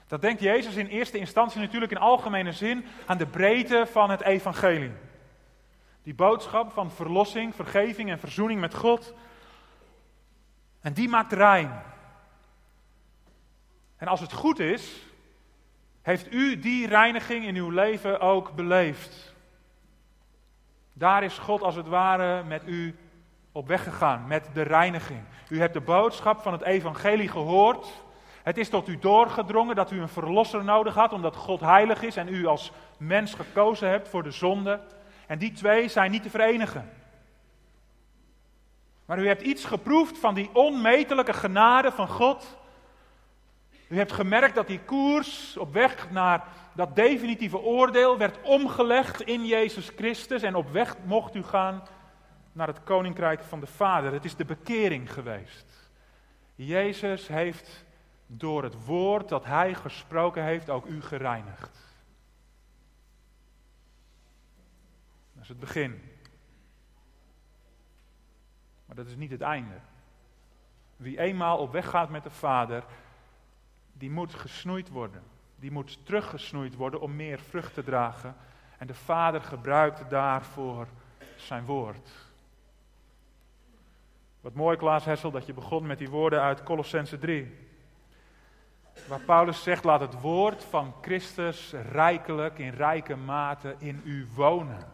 [0.07, 4.21] Dat denkt Jezus in eerste instantie natuurlijk in algemene zin aan de breedte van het
[4.21, 4.93] evangelie.
[6.03, 9.15] Die boodschap van verlossing, vergeving en verzoening met God.
[10.81, 11.83] En die maakt rein.
[13.97, 15.07] En als het goed is,
[16.03, 19.35] heeft u die reiniging in uw leven ook beleefd.
[20.99, 22.99] Daar is God als het ware met u
[23.53, 25.21] op weg gegaan, met de reiniging.
[25.49, 27.87] U hebt de boodschap van het evangelie gehoord.
[28.43, 32.17] Het is tot u doorgedrongen dat u een verlosser nodig had, omdat God heilig is
[32.17, 34.81] en u als mens gekozen hebt voor de zonde.
[35.27, 36.91] En die twee zijn niet te verenigen.
[39.05, 42.59] Maar u hebt iets geproefd van die onmetelijke genade van God.
[43.89, 49.47] U hebt gemerkt dat die koers op weg naar dat definitieve oordeel werd omgelegd in
[49.47, 51.83] Jezus Christus en op weg mocht u gaan
[52.53, 54.13] naar het koninkrijk van de Vader.
[54.13, 55.91] Het is de bekering geweest.
[56.55, 57.85] Jezus heeft
[58.27, 61.85] door het woord dat hij gesproken heeft ook u gereinigd.
[65.33, 66.03] Dat is het begin.
[68.87, 69.75] Maar dat is niet het einde.
[70.97, 72.85] Wie eenmaal op weg gaat met de Vader,
[73.99, 75.23] die moet gesnoeid worden
[75.57, 78.37] die moet teruggesnoeid worden om meer vrucht te dragen.
[78.79, 80.87] En de Vader gebruikt daarvoor
[81.37, 82.09] zijn woord.
[84.41, 87.55] Wat mooi, Klaas Hessel, dat je begon met die woorden uit Colossense 3.
[89.09, 94.93] Waar Paulus zegt, laat het woord van Christus rijkelijk, in rijke mate in u wonen.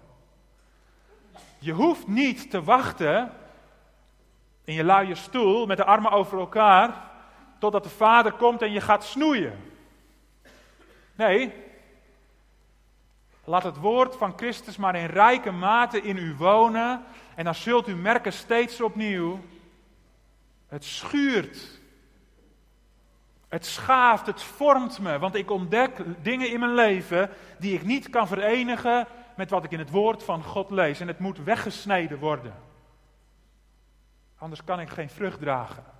[1.58, 3.32] Je hoeft niet te wachten
[4.64, 7.11] in je luie stoel met de armen over elkaar,
[7.62, 9.58] totdat de Vader komt en je gaat snoeien.
[11.14, 11.52] Nee,
[13.44, 17.04] laat het woord van Christus maar in rijke mate in u wonen.
[17.34, 19.40] En dan zult u merken steeds opnieuw,
[20.68, 21.80] het schuurt.
[23.48, 28.10] Het schaaft, het vormt me, want ik ontdek dingen in mijn leven die ik niet
[28.10, 31.00] kan verenigen met wat ik in het woord van God lees.
[31.00, 32.54] En het moet weggesneden worden.
[34.38, 35.92] Anders kan ik geen vrucht dragen.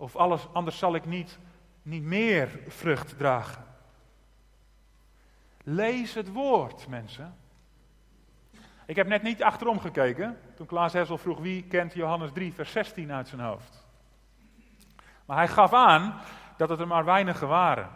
[0.00, 1.38] Of alles, anders zal ik niet,
[1.82, 3.64] niet meer vrucht dragen.
[5.62, 7.36] Lees het woord, mensen.
[8.86, 12.72] Ik heb net niet achterom gekeken toen Klaas Hessel vroeg wie kent Johannes 3, vers
[12.72, 13.84] 16 uit zijn hoofd.
[15.24, 16.20] Maar hij gaf aan
[16.56, 17.90] dat het er maar weinigen waren.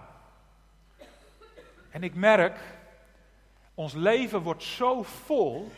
[1.90, 2.60] En ik merk,
[3.74, 5.72] ons leven wordt zo vol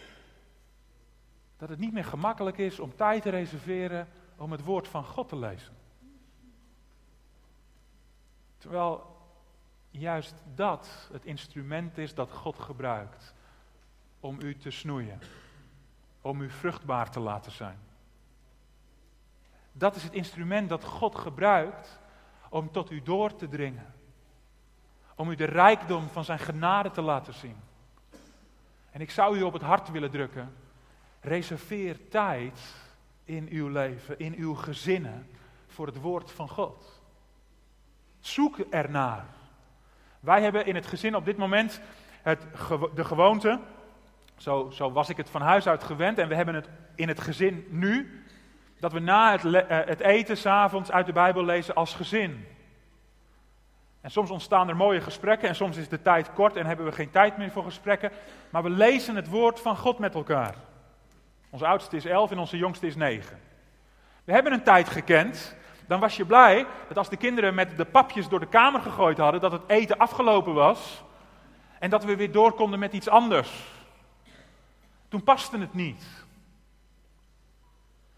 [1.57, 5.29] dat het niet meer gemakkelijk is om tijd te reserveren om het woord van God
[5.29, 5.76] te lezen.
[8.67, 9.17] Terwijl
[9.91, 13.35] juist dat het instrument is dat God gebruikt
[14.21, 15.21] om u te snoeien,
[16.21, 17.79] om u vruchtbaar te laten zijn.
[19.73, 22.01] Dat is het instrument dat God gebruikt
[22.49, 23.95] om tot u door te dringen.
[25.15, 27.57] Om u de rijkdom van zijn genade te laten zien.
[28.91, 30.55] En ik zou u op het hart willen drukken.
[31.21, 32.75] Reserveer tijd
[33.25, 35.27] in uw leven, in uw gezinnen,
[35.67, 36.96] voor het woord van God.
[38.27, 39.25] Zoek ernaar.
[40.21, 41.81] Wij hebben in het gezin op dit moment
[42.23, 42.43] het,
[42.95, 43.61] de gewoonte,
[44.37, 47.21] zo, zo was ik het van huis uit gewend, en we hebben het in het
[47.21, 48.23] gezin nu,
[48.81, 52.47] dat we na het, uh, het eten s'avonds uit de Bijbel lezen als gezin.
[54.01, 56.93] En soms ontstaan er mooie gesprekken en soms is de tijd kort en hebben we
[56.93, 58.11] geen tijd meer voor gesprekken.
[58.51, 60.55] Maar we lezen het woord van God met elkaar.
[61.51, 63.39] Onze oudste is elf en onze jongste is negen.
[64.25, 65.57] We hebben een tijd gekend.
[65.87, 69.19] Dan was je blij dat als de kinderen met de papjes door de kamer gegooid
[69.19, 71.05] hadden, dat het eten afgelopen was.
[71.79, 73.65] En dat we weer door konden met iets anders.
[75.09, 76.05] Toen paste het niet.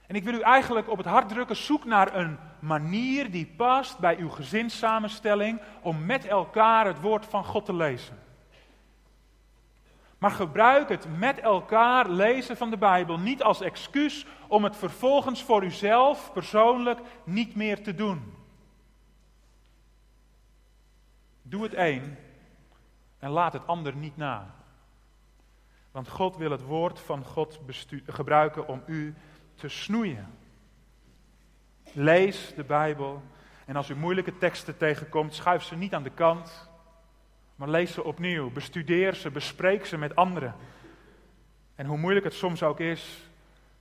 [0.07, 3.99] En ik wil u eigenlijk op het hart drukken, zoek naar een manier die past
[3.99, 8.28] bij uw gezinssamenstelling om met elkaar het woord van God te lezen.
[10.19, 15.43] Maar gebruik het met elkaar lezen van de Bijbel niet als excuus om het vervolgens
[15.43, 18.35] voor uzelf persoonlijk niet meer te doen.
[21.43, 22.17] Doe het een
[23.19, 24.55] en laat het ander niet na.
[25.91, 27.61] Want God wil het woord van God
[28.07, 29.15] gebruiken om u
[29.55, 30.35] te snoeien.
[31.93, 33.23] Lees de Bijbel
[33.67, 36.68] en als u moeilijke teksten tegenkomt, schuif ze niet aan de kant,
[37.59, 38.51] maar lees ze opnieuw.
[38.51, 40.55] Bestudeer ze, bespreek ze met anderen.
[41.75, 43.29] En hoe moeilijk het soms ook is,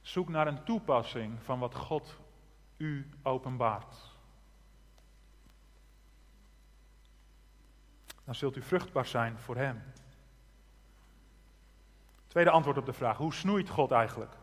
[0.01, 2.17] zoek naar een toepassing van wat God
[2.77, 3.95] u openbaart.
[8.23, 9.83] Dan zult u vruchtbaar zijn voor Hem.
[12.27, 14.33] Tweede antwoord op de vraag: hoe snoeit God eigenlijk?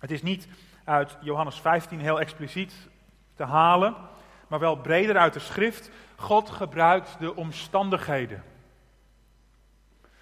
[0.00, 0.48] Het is niet
[0.84, 2.88] uit Johannes 15 heel expliciet
[3.34, 3.96] te halen,
[4.48, 5.90] maar wel breder uit de schrift.
[6.16, 8.44] God gebruikt de omstandigheden.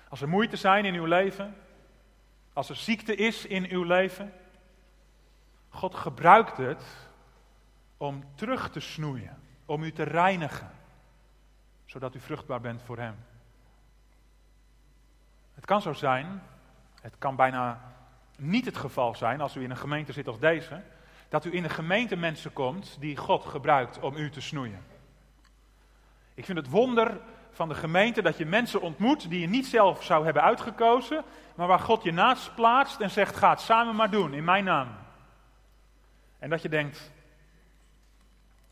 [0.08, 1.56] Als er moeite zijn in uw leven,
[2.52, 4.32] als er ziekte is in uw leven,
[5.68, 6.84] God gebruikt het
[7.96, 10.70] om terug te snoeien, om u te reinigen,
[11.84, 13.16] zodat u vruchtbaar bent voor Hem.
[15.54, 16.42] Het kan zo zijn,
[17.00, 17.94] het kan bijna
[18.36, 20.82] niet het geval zijn als u in een gemeente zit als deze,
[21.28, 24.84] dat u in een gemeente mensen komt die God gebruikt om u te snoeien.
[26.34, 30.04] Ik vind het wonder van de gemeente dat je mensen ontmoet die je niet zelf
[30.04, 34.10] zou hebben uitgekozen, maar waar God je naast plaatst en zegt: ga het samen maar
[34.10, 34.88] doen in mijn naam.
[36.38, 37.12] En dat je denkt: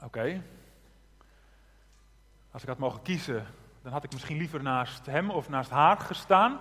[0.02, 0.42] oké,
[2.50, 3.46] als ik had mogen kiezen,
[3.82, 6.60] dan had ik misschien liever naast hem of naast haar gestaan.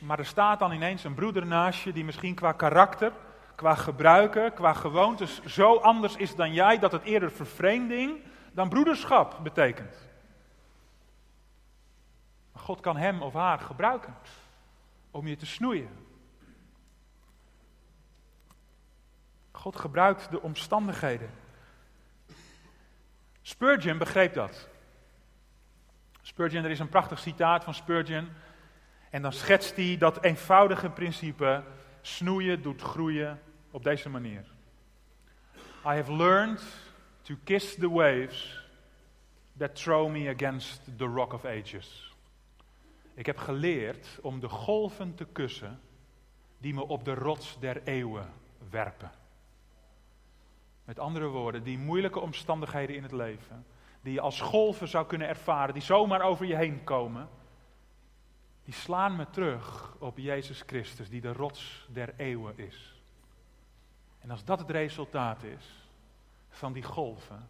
[0.00, 3.12] Maar er staat dan ineens een broeder naast je die misschien qua karakter,
[3.58, 9.38] qua gebruiken, qua gewoontes zo anders is dan jij dat het eerder vervreemding dan broederschap
[9.42, 9.96] betekent.
[12.52, 14.14] Maar God kan hem of haar gebruiken
[15.10, 15.88] om je te snoeien.
[19.52, 21.30] God gebruikt de omstandigheden.
[23.42, 24.68] Spurgeon begreep dat.
[26.22, 28.28] Spurgeon, er is een prachtig citaat van Spurgeon.
[29.10, 31.62] En dan schetst hij dat eenvoudige principe:
[32.00, 34.44] snoeien doet groeien op deze manier.
[35.84, 36.62] I have learned
[37.22, 38.66] to kiss the waves
[39.56, 42.12] that throw me against the rock of ages.
[43.14, 45.80] Ik heb geleerd om de golven te kussen
[46.58, 48.32] die me op de rots der eeuwen
[48.70, 49.10] werpen.
[50.84, 53.66] Met andere woorden, die moeilijke omstandigheden in het leven,
[54.00, 57.28] die je als golven zou kunnen ervaren, die zomaar over je heen komen,
[58.64, 62.97] die slaan me terug op Jezus Christus, die de rots der eeuwen is.
[64.28, 65.88] En als dat het resultaat is
[66.50, 67.48] van die golven,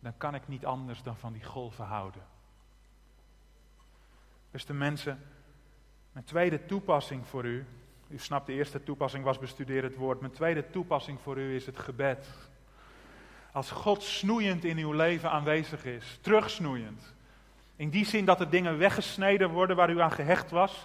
[0.00, 2.22] dan kan ik niet anders dan van die golven houden.
[4.50, 5.22] Beste mensen,
[6.12, 7.66] mijn tweede toepassing voor u,
[8.08, 11.66] u snapt de eerste toepassing was bestudeer het woord, mijn tweede toepassing voor u is
[11.66, 12.26] het gebed.
[13.52, 17.14] Als God snoeiend in uw leven aanwezig is, terugsnoeiend,
[17.76, 20.84] In die zin dat er dingen weggesneden worden waar u aan gehecht was,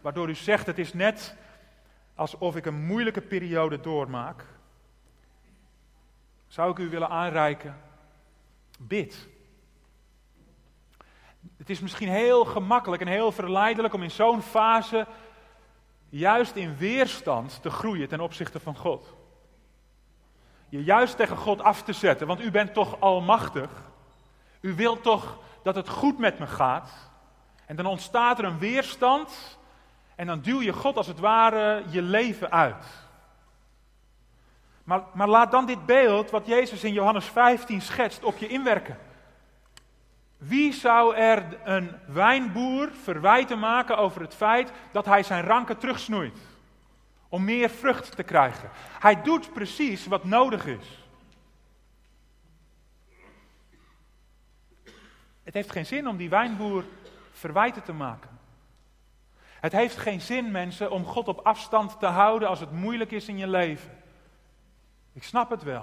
[0.00, 1.36] waardoor u zegt het is net
[2.14, 4.44] alsof ik een moeilijke periode doormaak.
[6.46, 7.80] Zou ik u willen aanreiken?
[8.78, 9.28] Bid.
[11.56, 15.06] Het is misschien heel gemakkelijk en heel verleidelijk om in zo'n fase
[16.08, 19.14] juist in weerstand te groeien ten opzichte van God.
[20.68, 23.70] Je juist tegen God af te zetten, want u bent toch almachtig.
[24.60, 26.90] U wilt toch dat het goed met me gaat.
[27.66, 29.58] En dan ontstaat er een weerstand
[30.16, 32.84] en dan duw je God als het ware je leven uit.
[34.84, 38.98] Maar, maar laat dan dit beeld, wat Jezus in Johannes 15 schetst, op je inwerken.
[40.38, 46.38] Wie zou er een wijnboer verwijten maken over het feit dat hij zijn ranken terugsnoeit?
[47.28, 48.70] Om meer vrucht te krijgen.
[48.98, 51.06] Hij doet precies wat nodig is.
[55.42, 56.84] Het heeft geen zin om die wijnboer
[57.32, 58.31] verwijten te maken.
[59.62, 63.28] Het heeft geen zin, mensen, om God op afstand te houden als het moeilijk is
[63.28, 63.90] in je leven.
[65.12, 65.82] Ik snap het wel,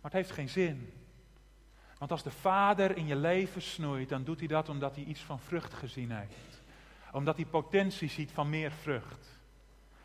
[0.00, 0.92] maar het heeft geen zin.
[1.98, 5.20] Want als de Vader in je leven snoeit, dan doet hij dat omdat hij iets
[5.20, 6.62] van vrucht gezien heeft.
[7.12, 9.38] Omdat hij potentie ziet van meer vrucht.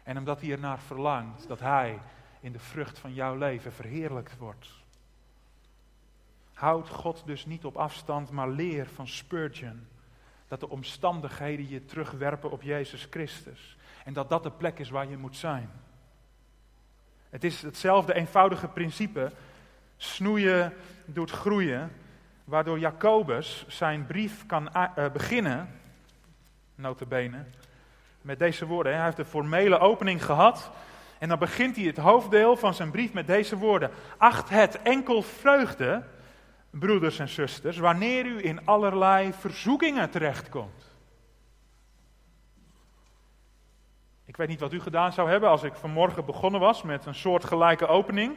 [0.03, 1.99] En omdat hij ernaar verlangt dat hij
[2.39, 4.67] in de vrucht van jouw leven verheerlijkt wordt.
[6.53, 9.87] Houd God dus niet op afstand, maar leer van Spurgeon
[10.47, 13.77] dat de omstandigheden je terugwerpen op Jezus Christus.
[14.03, 15.69] En dat dat de plek is waar je moet zijn.
[17.29, 19.31] Het is hetzelfde eenvoudige principe.
[19.97, 20.73] Snoeien
[21.05, 21.91] doet groeien.
[22.43, 25.69] Waardoor Jacobus zijn brief kan uh, beginnen,
[26.75, 27.43] notabene,
[28.21, 28.95] met deze woorden.
[28.95, 30.71] Hij heeft de formele opening gehad.
[31.19, 33.91] En dan begint hij het hoofddeel van zijn brief met deze woorden.
[34.17, 36.03] Acht het enkel vreugde
[36.79, 40.95] broeders en zusters, wanneer u in allerlei verzoekingen terechtkomt.
[44.25, 47.15] Ik weet niet wat u gedaan zou hebben als ik vanmorgen begonnen was met een
[47.15, 48.35] soortgelijke opening.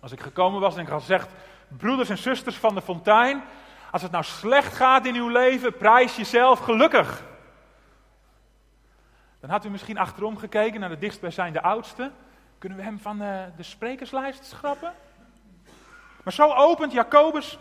[0.00, 1.30] Als ik gekomen was en ik had gezegd,
[1.68, 3.42] broeders en zusters van de fontein,
[3.90, 7.24] als het nou slecht gaat in uw leven, prijs jezelf gelukkig.
[9.40, 12.10] Dan had u misschien achterom gekeken naar de dichtstbijzijnde oudste.
[12.58, 14.92] Kunnen we hem van de, de sprekerslijst schrappen?
[16.26, 17.58] Maar zo opent Jacobus,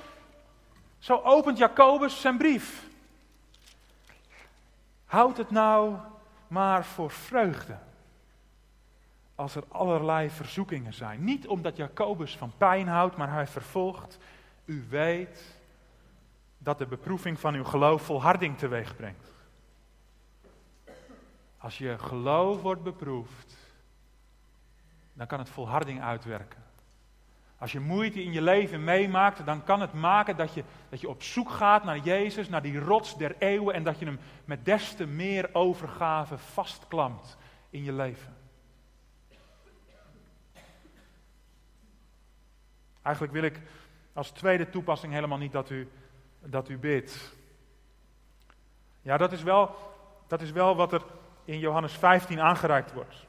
[0.99, 2.88] zo opent Jacobus zijn brief.
[5.05, 5.97] Houd het nou
[6.47, 7.78] maar voor vreugde.
[9.36, 11.24] Als er allerlei verzoekingen zijn.
[11.24, 14.18] Niet omdat Jacobus van pijn houdt, maar hij vervolgt.
[14.66, 15.55] U weet
[16.57, 19.32] dat de beproeving van uw geloof volharding teweeg brengt.
[21.57, 23.57] Als je geloof wordt beproefd,
[25.13, 26.64] dan kan het volharding uitwerken.
[27.58, 31.10] Als je moeite in je leven meemaakt, dan kan het maken dat je, dat je
[31.10, 34.66] op zoek gaat naar Jezus, naar die rots der eeuwen en dat je hem met
[34.66, 37.38] des te meer overgave vastklampt
[37.70, 38.36] in je leven.
[43.01, 43.62] Eigenlijk wil ik
[44.14, 45.91] als tweede toepassing helemaal niet dat u,
[46.39, 47.34] dat u bidt.
[49.01, 49.76] Ja, dat is, wel,
[50.28, 51.01] dat is wel wat er
[51.45, 53.26] in Johannes 15 aangereikt wordt.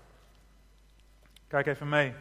[1.47, 2.15] Kijk even mee.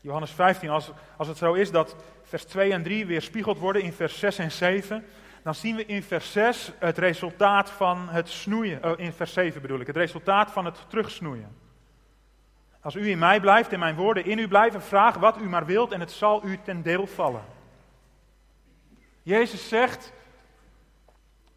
[0.00, 3.82] Johannes 15, als, als het zo is dat vers 2 en 3 weer spiegeld worden
[3.82, 5.04] in vers 6 en 7,
[5.42, 9.62] dan zien we in vers 6 het resultaat van het snoeien, oh, in vers 7
[9.62, 11.56] bedoel ik, het resultaat van het terugsnoeien.
[12.80, 15.66] Als u in mij blijft en mijn woorden in u blijven, vraag wat u maar
[15.66, 17.44] wilt en het zal u ten deel vallen.
[19.22, 20.12] Jezus zegt,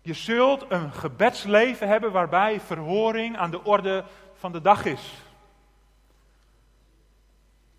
[0.01, 5.13] je zult een gebedsleven hebben waarbij verhoring aan de orde van de dag is.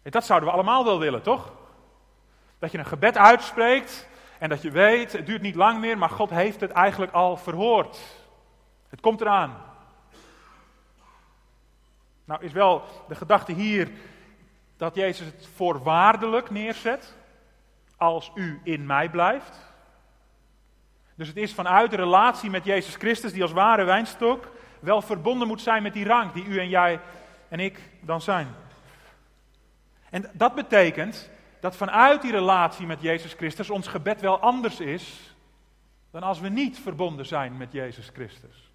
[0.02, 1.52] Dat zouden we allemaal wel willen, toch?
[2.58, 6.10] Dat je een gebed uitspreekt en dat je weet, het duurt niet lang meer, maar
[6.10, 7.98] God heeft het eigenlijk al verhoord.
[8.88, 9.56] Het komt eraan.
[12.24, 13.90] Nou is wel de gedachte hier
[14.76, 17.14] dat Jezus het voorwaardelijk neerzet,
[17.96, 19.58] als u in mij blijft.
[21.14, 24.48] Dus het is vanuit de relatie met Jezus Christus, die als ware wijnstok
[24.80, 27.00] wel verbonden moet zijn met die rang die u en jij
[27.48, 28.54] en ik dan zijn.
[30.12, 35.34] En dat betekent dat vanuit die relatie met Jezus Christus ons gebed wel anders is
[36.10, 38.70] dan als we niet verbonden zijn met Jezus Christus.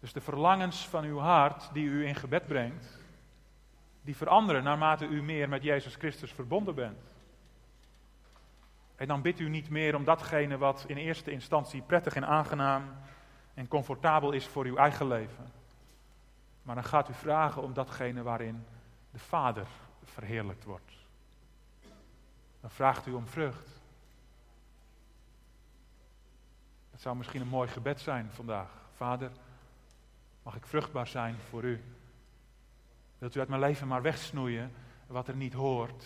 [0.00, 2.98] Dus de verlangens van uw hart die u in gebed brengt,
[4.02, 7.12] die veranderen naarmate u meer met Jezus Christus verbonden bent.
[8.96, 12.96] En dan bidt u niet meer om datgene wat in eerste instantie prettig en aangenaam
[13.54, 15.52] en comfortabel is voor uw eigen leven.
[16.62, 18.64] Maar dan gaat u vragen om datgene waarin
[19.18, 19.66] de Vader
[20.04, 20.92] verheerlijkt wordt.
[22.60, 23.80] Dan vraagt u om vrucht.
[26.90, 28.70] Dat zou misschien een mooi gebed zijn vandaag.
[28.96, 29.30] Vader,
[30.42, 31.82] mag ik vruchtbaar zijn voor u?
[33.18, 34.72] Wilt u uit mijn leven maar wegsnoeien
[35.06, 36.04] wat er niet hoort?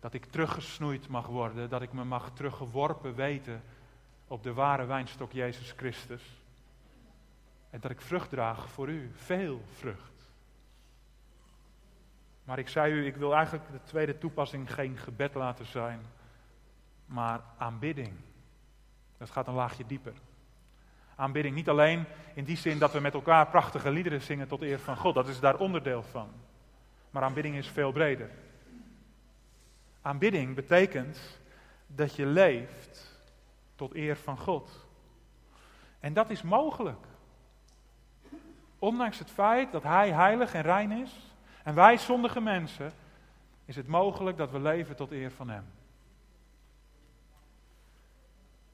[0.00, 3.62] Dat ik teruggesnoeid mag worden, dat ik me mag teruggeworpen weten
[4.26, 6.22] op de ware wijnstok Jezus Christus.
[7.70, 10.09] En dat ik vrucht draag voor u, veel vrucht.
[12.44, 16.00] Maar ik zei u, ik wil eigenlijk de tweede toepassing geen gebed laten zijn,
[17.06, 18.12] maar aanbidding.
[19.18, 20.14] Dat gaat een laagje dieper.
[21.14, 24.80] Aanbidding niet alleen in die zin dat we met elkaar prachtige liederen zingen tot eer
[24.80, 26.28] van God, dat is daar onderdeel van.
[27.10, 28.30] Maar aanbidding is veel breder.
[30.02, 31.40] Aanbidding betekent
[31.86, 33.22] dat je leeft
[33.74, 34.86] tot eer van God.
[36.00, 37.06] En dat is mogelijk.
[38.78, 41.29] Ondanks het feit dat Hij heilig en rein is
[41.62, 42.92] en wij zondige mensen,
[43.64, 45.64] is het mogelijk dat we leven tot eer van Hem.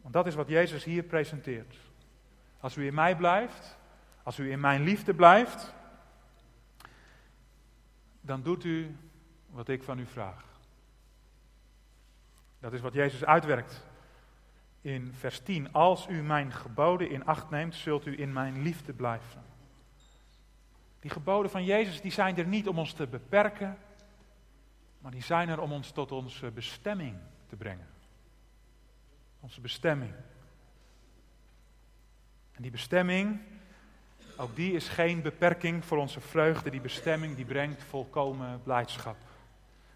[0.01, 1.77] Want dat is wat Jezus hier presenteert.
[2.61, 3.79] Als u in mij blijft,
[4.23, 5.75] als u in mijn liefde blijft,
[8.21, 8.97] dan doet u
[9.51, 10.45] wat ik van u vraag.
[12.59, 13.85] Dat is wat Jezus uitwerkt
[14.81, 15.73] in vers 10.
[15.73, 19.43] Als u mijn geboden in acht neemt, zult u in mijn liefde blijven.
[21.07, 23.79] Die geboden van Jezus die zijn er niet om ons te beperken,
[24.99, 27.17] maar die zijn er om ons tot onze bestemming
[27.49, 27.87] te brengen.
[29.41, 30.13] Onze bestemming.
[32.53, 33.41] En die bestemming,
[34.37, 36.71] ook die is geen beperking voor onze vreugde.
[36.71, 39.17] Die bestemming die brengt volkomen blijdschap.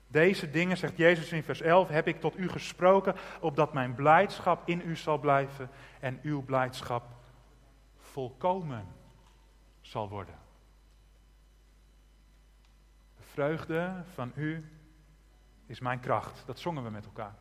[0.07, 4.69] Deze dingen, zegt Jezus in vers 11, heb ik tot u gesproken, opdat mijn blijdschap
[4.69, 7.05] in u zal blijven en uw blijdschap
[7.99, 8.87] volkomen
[9.81, 10.49] zal worden.
[13.31, 14.71] De vreugde van u
[15.67, 16.43] is mijn kracht.
[16.47, 17.35] Dat zongen we met elkaar.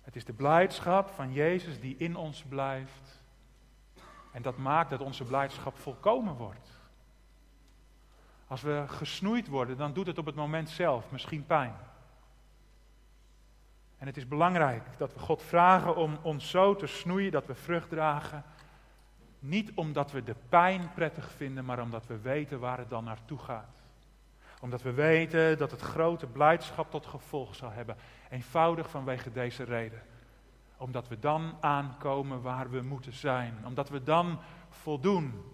[0.00, 3.22] Het is de blijdschap van Jezus die in ons blijft.
[4.32, 6.70] En dat maakt dat onze blijdschap volkomen wordt.
[8.46, 11.74] Als we gesnoeid worden, dan doet het op het moment zelf misschien pijn.
[13.98, 17.54] En het is belangrijk dat we God vragen om ons zo te snoeien dat we
[17.54, 18.44] vrucht dragen.
[19.38, 23.38] Niet omdat we de pijn prettig vinden, maar omdat we weten waar het dan naartoe
[23.38, 23.85] gaat.
[24.66, 27.96] Omdat we weten dat het grote blijdschap tot gevolg zal hebben.
[28.30, 30.02] Eenvoudig vanwege deze reden.
[30.76, 33.54] Omdat we dan aankomen waar we moeten zijn.
[33.64, 34.38] Omdat we dan
[34.68, 35.52] voldoen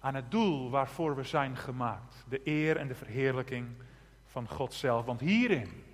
[0.00, 2.24] aan het doel waarvoor we zijn gemaakt.
[2.28, 3.68] De eer en de verheerlijking
[4.24, 5.04] van God zelf.
[5.04, 5.84] Want hierin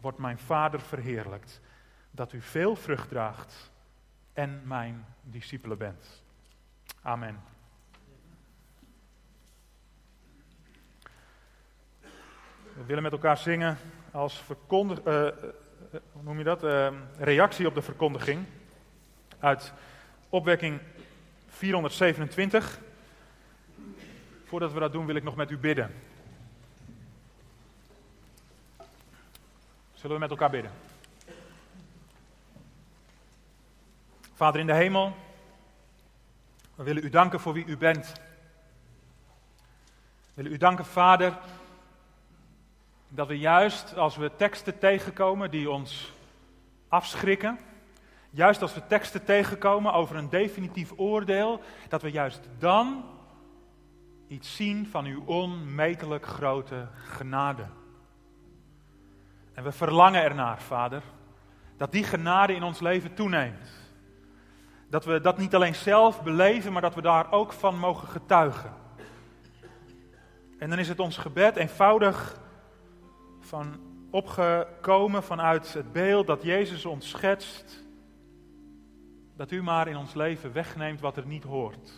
[0.00, 1.60] wordt mijn Vader verheerlijkt.
[2.10, 3.72] Dat u veel vrucht draagt
[4.32, 6.22] en mijn discipelen bent.
[7.02, 7.40] Amen.
[12.74, 13.78] We willen met elkaar zingen
[14.10, 15.28] als verkondig, uh,
[16.12, 16.64] hoe noem je dat?
[16.64, 18.46] Uh, reactie op de verkondiging
[19.38, 19.72] uit
[20.28, 20.80] opwekking
[21.48, 22.80] 427.
[24.44, 25.94] Voordat we dat doen wil ik nog met u bidden.
[29.92, 30.70] Zullen we met elkaar bidden?
[34.34, 35.16] Vader in de hemel,
[36.74, 38.12] we willen u danken voor wie u bent.
[40.24, 41.38] We willen u danken, Vader,
[43.12, 46.12] dat we juist als we teksten tegenkomen die ons
[46.88, 47.58] afschrikken,
[48.30, 53.04] juist als we teksten tegenkomen over een definitief oordeel, dat we juist dan
[54.28, 57.66] iets zien van uw onmetelijk grote genade.
[59.52, 61.02] En we verlangen ernaar, Vader,
[61.76, 63.70] dat die genade in ons leven toeneemt.
[64.88, 68.72] Dat we dat niet alleen zelf beleven, maar dat we daar ook van mogen getuigen.
[70.58, 72.40] En dan is het ons gebed eenvoudig
[73.50, 73.80] van
[74.10, 77.84] opgekomen vanuit het beeld dat Jezus ons schetst.
[79.36, 81.92] Dat u maar in ons leven wegneemt wat er niet hoort.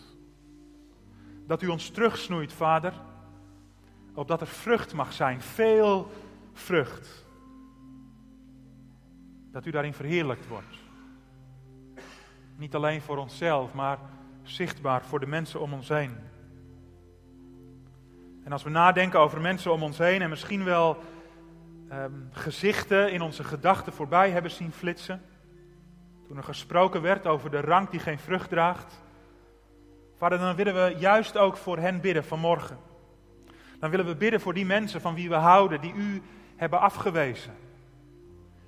[1.46, 2.92] Dat u ons terugsnoeit, Vader,
[4.14, 6.10] opdat er vrucht mag zijn, veel
[6.52, 7.24] vrucht.
[9.50, 10.76] Dat u daarin verheerlijkt wordt.
[12.56, 13.98] Niet alleen voor onszelf, maar
[14.42, 16.16] zichtbaar voor de mensen om ons heen.
[18.44, 20.98] En als we nadenken over mensen om ons heen en misschien wel
[21.92, 25.22] ehm, gezichten in onze gedachten voorbij hebben zien flitsen.
[26.26, 29.02] Toen er gesproken werd over de rank die geen vrucht draagt.
[30.16, 32.78] Vader, dan willen we juist ook voor hen bidden vanmorgen.
[33.78, 36.22] Dan willen we bidden voor die mensen van wie we houden, die u
[36.56, 37.54] hebben afgewezen.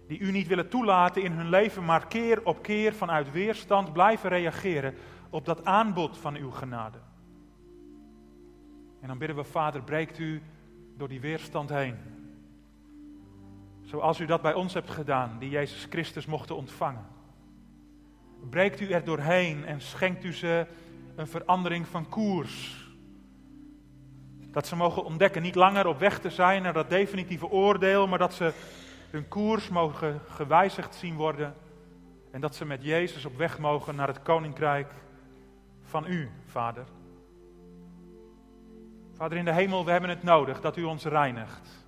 [0.09, 4.29] Die u niet willen toelaten in hun leven, maar keer op keer vanuit weerstand blijven
[4.29, 4.95] reageren
[5.31, 6.99] op dat aanbod van uw genade.
[9.01, 10.43] En dan bidden we, Vader, breekt u
[10.97, 12.14] door die weerstand heen.
[13.95, 17.07] Zoals u dat bij ons hebt gedaan, die Jezus Christus mochten ontvangen.
[18.51, 20.66] breekt u er doorheen en schenkt u ze
[21.16, 22.86] een verandering van koers.
[24.51, 28.18] Dat ze mogen ontdekken niet langer op weg te zijn naar dat definitieve oordeel, maar
[28.18, 28.53] dat ze
[29.11, 31.55] hun koers mogen gewijzigd zien worden.
[32.30, 34.92] En dat ze met Jezus op weg mogen naar het koninkrijk
[35.82, 36.84] van u, Vader.
[39.12, 41.84] Vader in de hemel, we hebben het nodig dat u ons reinigt.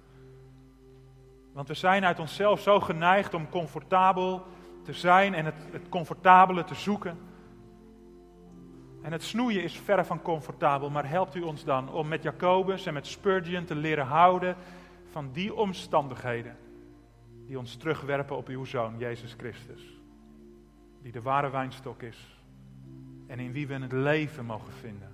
[1.56, 4.46] Want we zijn uit onszelf zo geneigd om comfortabel
[4.82, 7.18] te zijn en het, het comfortabele te zoeken.
[9.02, 12.86] En het snoeien is verre van comfortabel, maar helpt u ons dan om met Jacobus
[12.86, 14.56] en met Spurgeon te leren houden
[15.10, 16.56] van die omstandigheden
[17.46, 20.00] die ons terugwerpen op uw Zoon, Jezus Christus.
[21.02, 22.40] Die de ware wijnstok is
[23.26, 25.10] en in wie we het leven mogen vinden.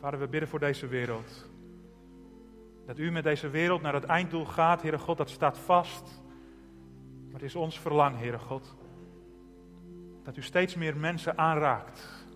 [0.00, 1.50] Vader, we bidden voor deze wereld.
[2.86, 6.22] Dat u met deze wereld naar het einddoel gaat, Heere God, dat staat vast.
[7.24, 8.74] Maar het is ons verlang, Heere God,
[10.22, 12.26] dat u steeds meer mensen aanraakt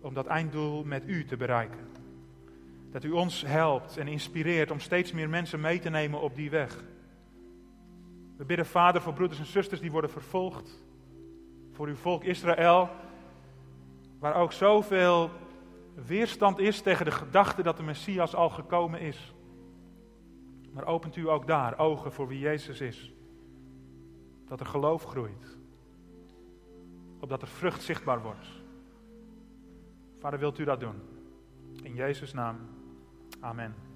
[0.00, 1.90] om dat einddoel met u te bereiken.
[2.90, 6.50] Dat u ons helpt en inspireert om steeds meer mensen mee te nemen op die
[6.50, 6.84] weg.
[8.36, 10.82] We bidden, Vader, voor broeders en zusters die worden vervolgd.
[11.72, 12.90] Voor uw volk Israël,
[14.18, 15.30] waar ook zoveel
[15.94, 19.34] weerstand is tegen de gedachte dat de Messias al gekomen is.
[20.72, 23.12] Maar opent u ook daar ogen voor wie Jezus is.
[24.46, 25.58] Dat er geloof groeit.
[27.20, 28.46] Opdat er vrucht zichtbaar wordt.
[30.18, 31.02] Vader, wilt u dat doen?
[31.82, 32.56] In Jezus' naam.
[33.40, 33.91] Amen.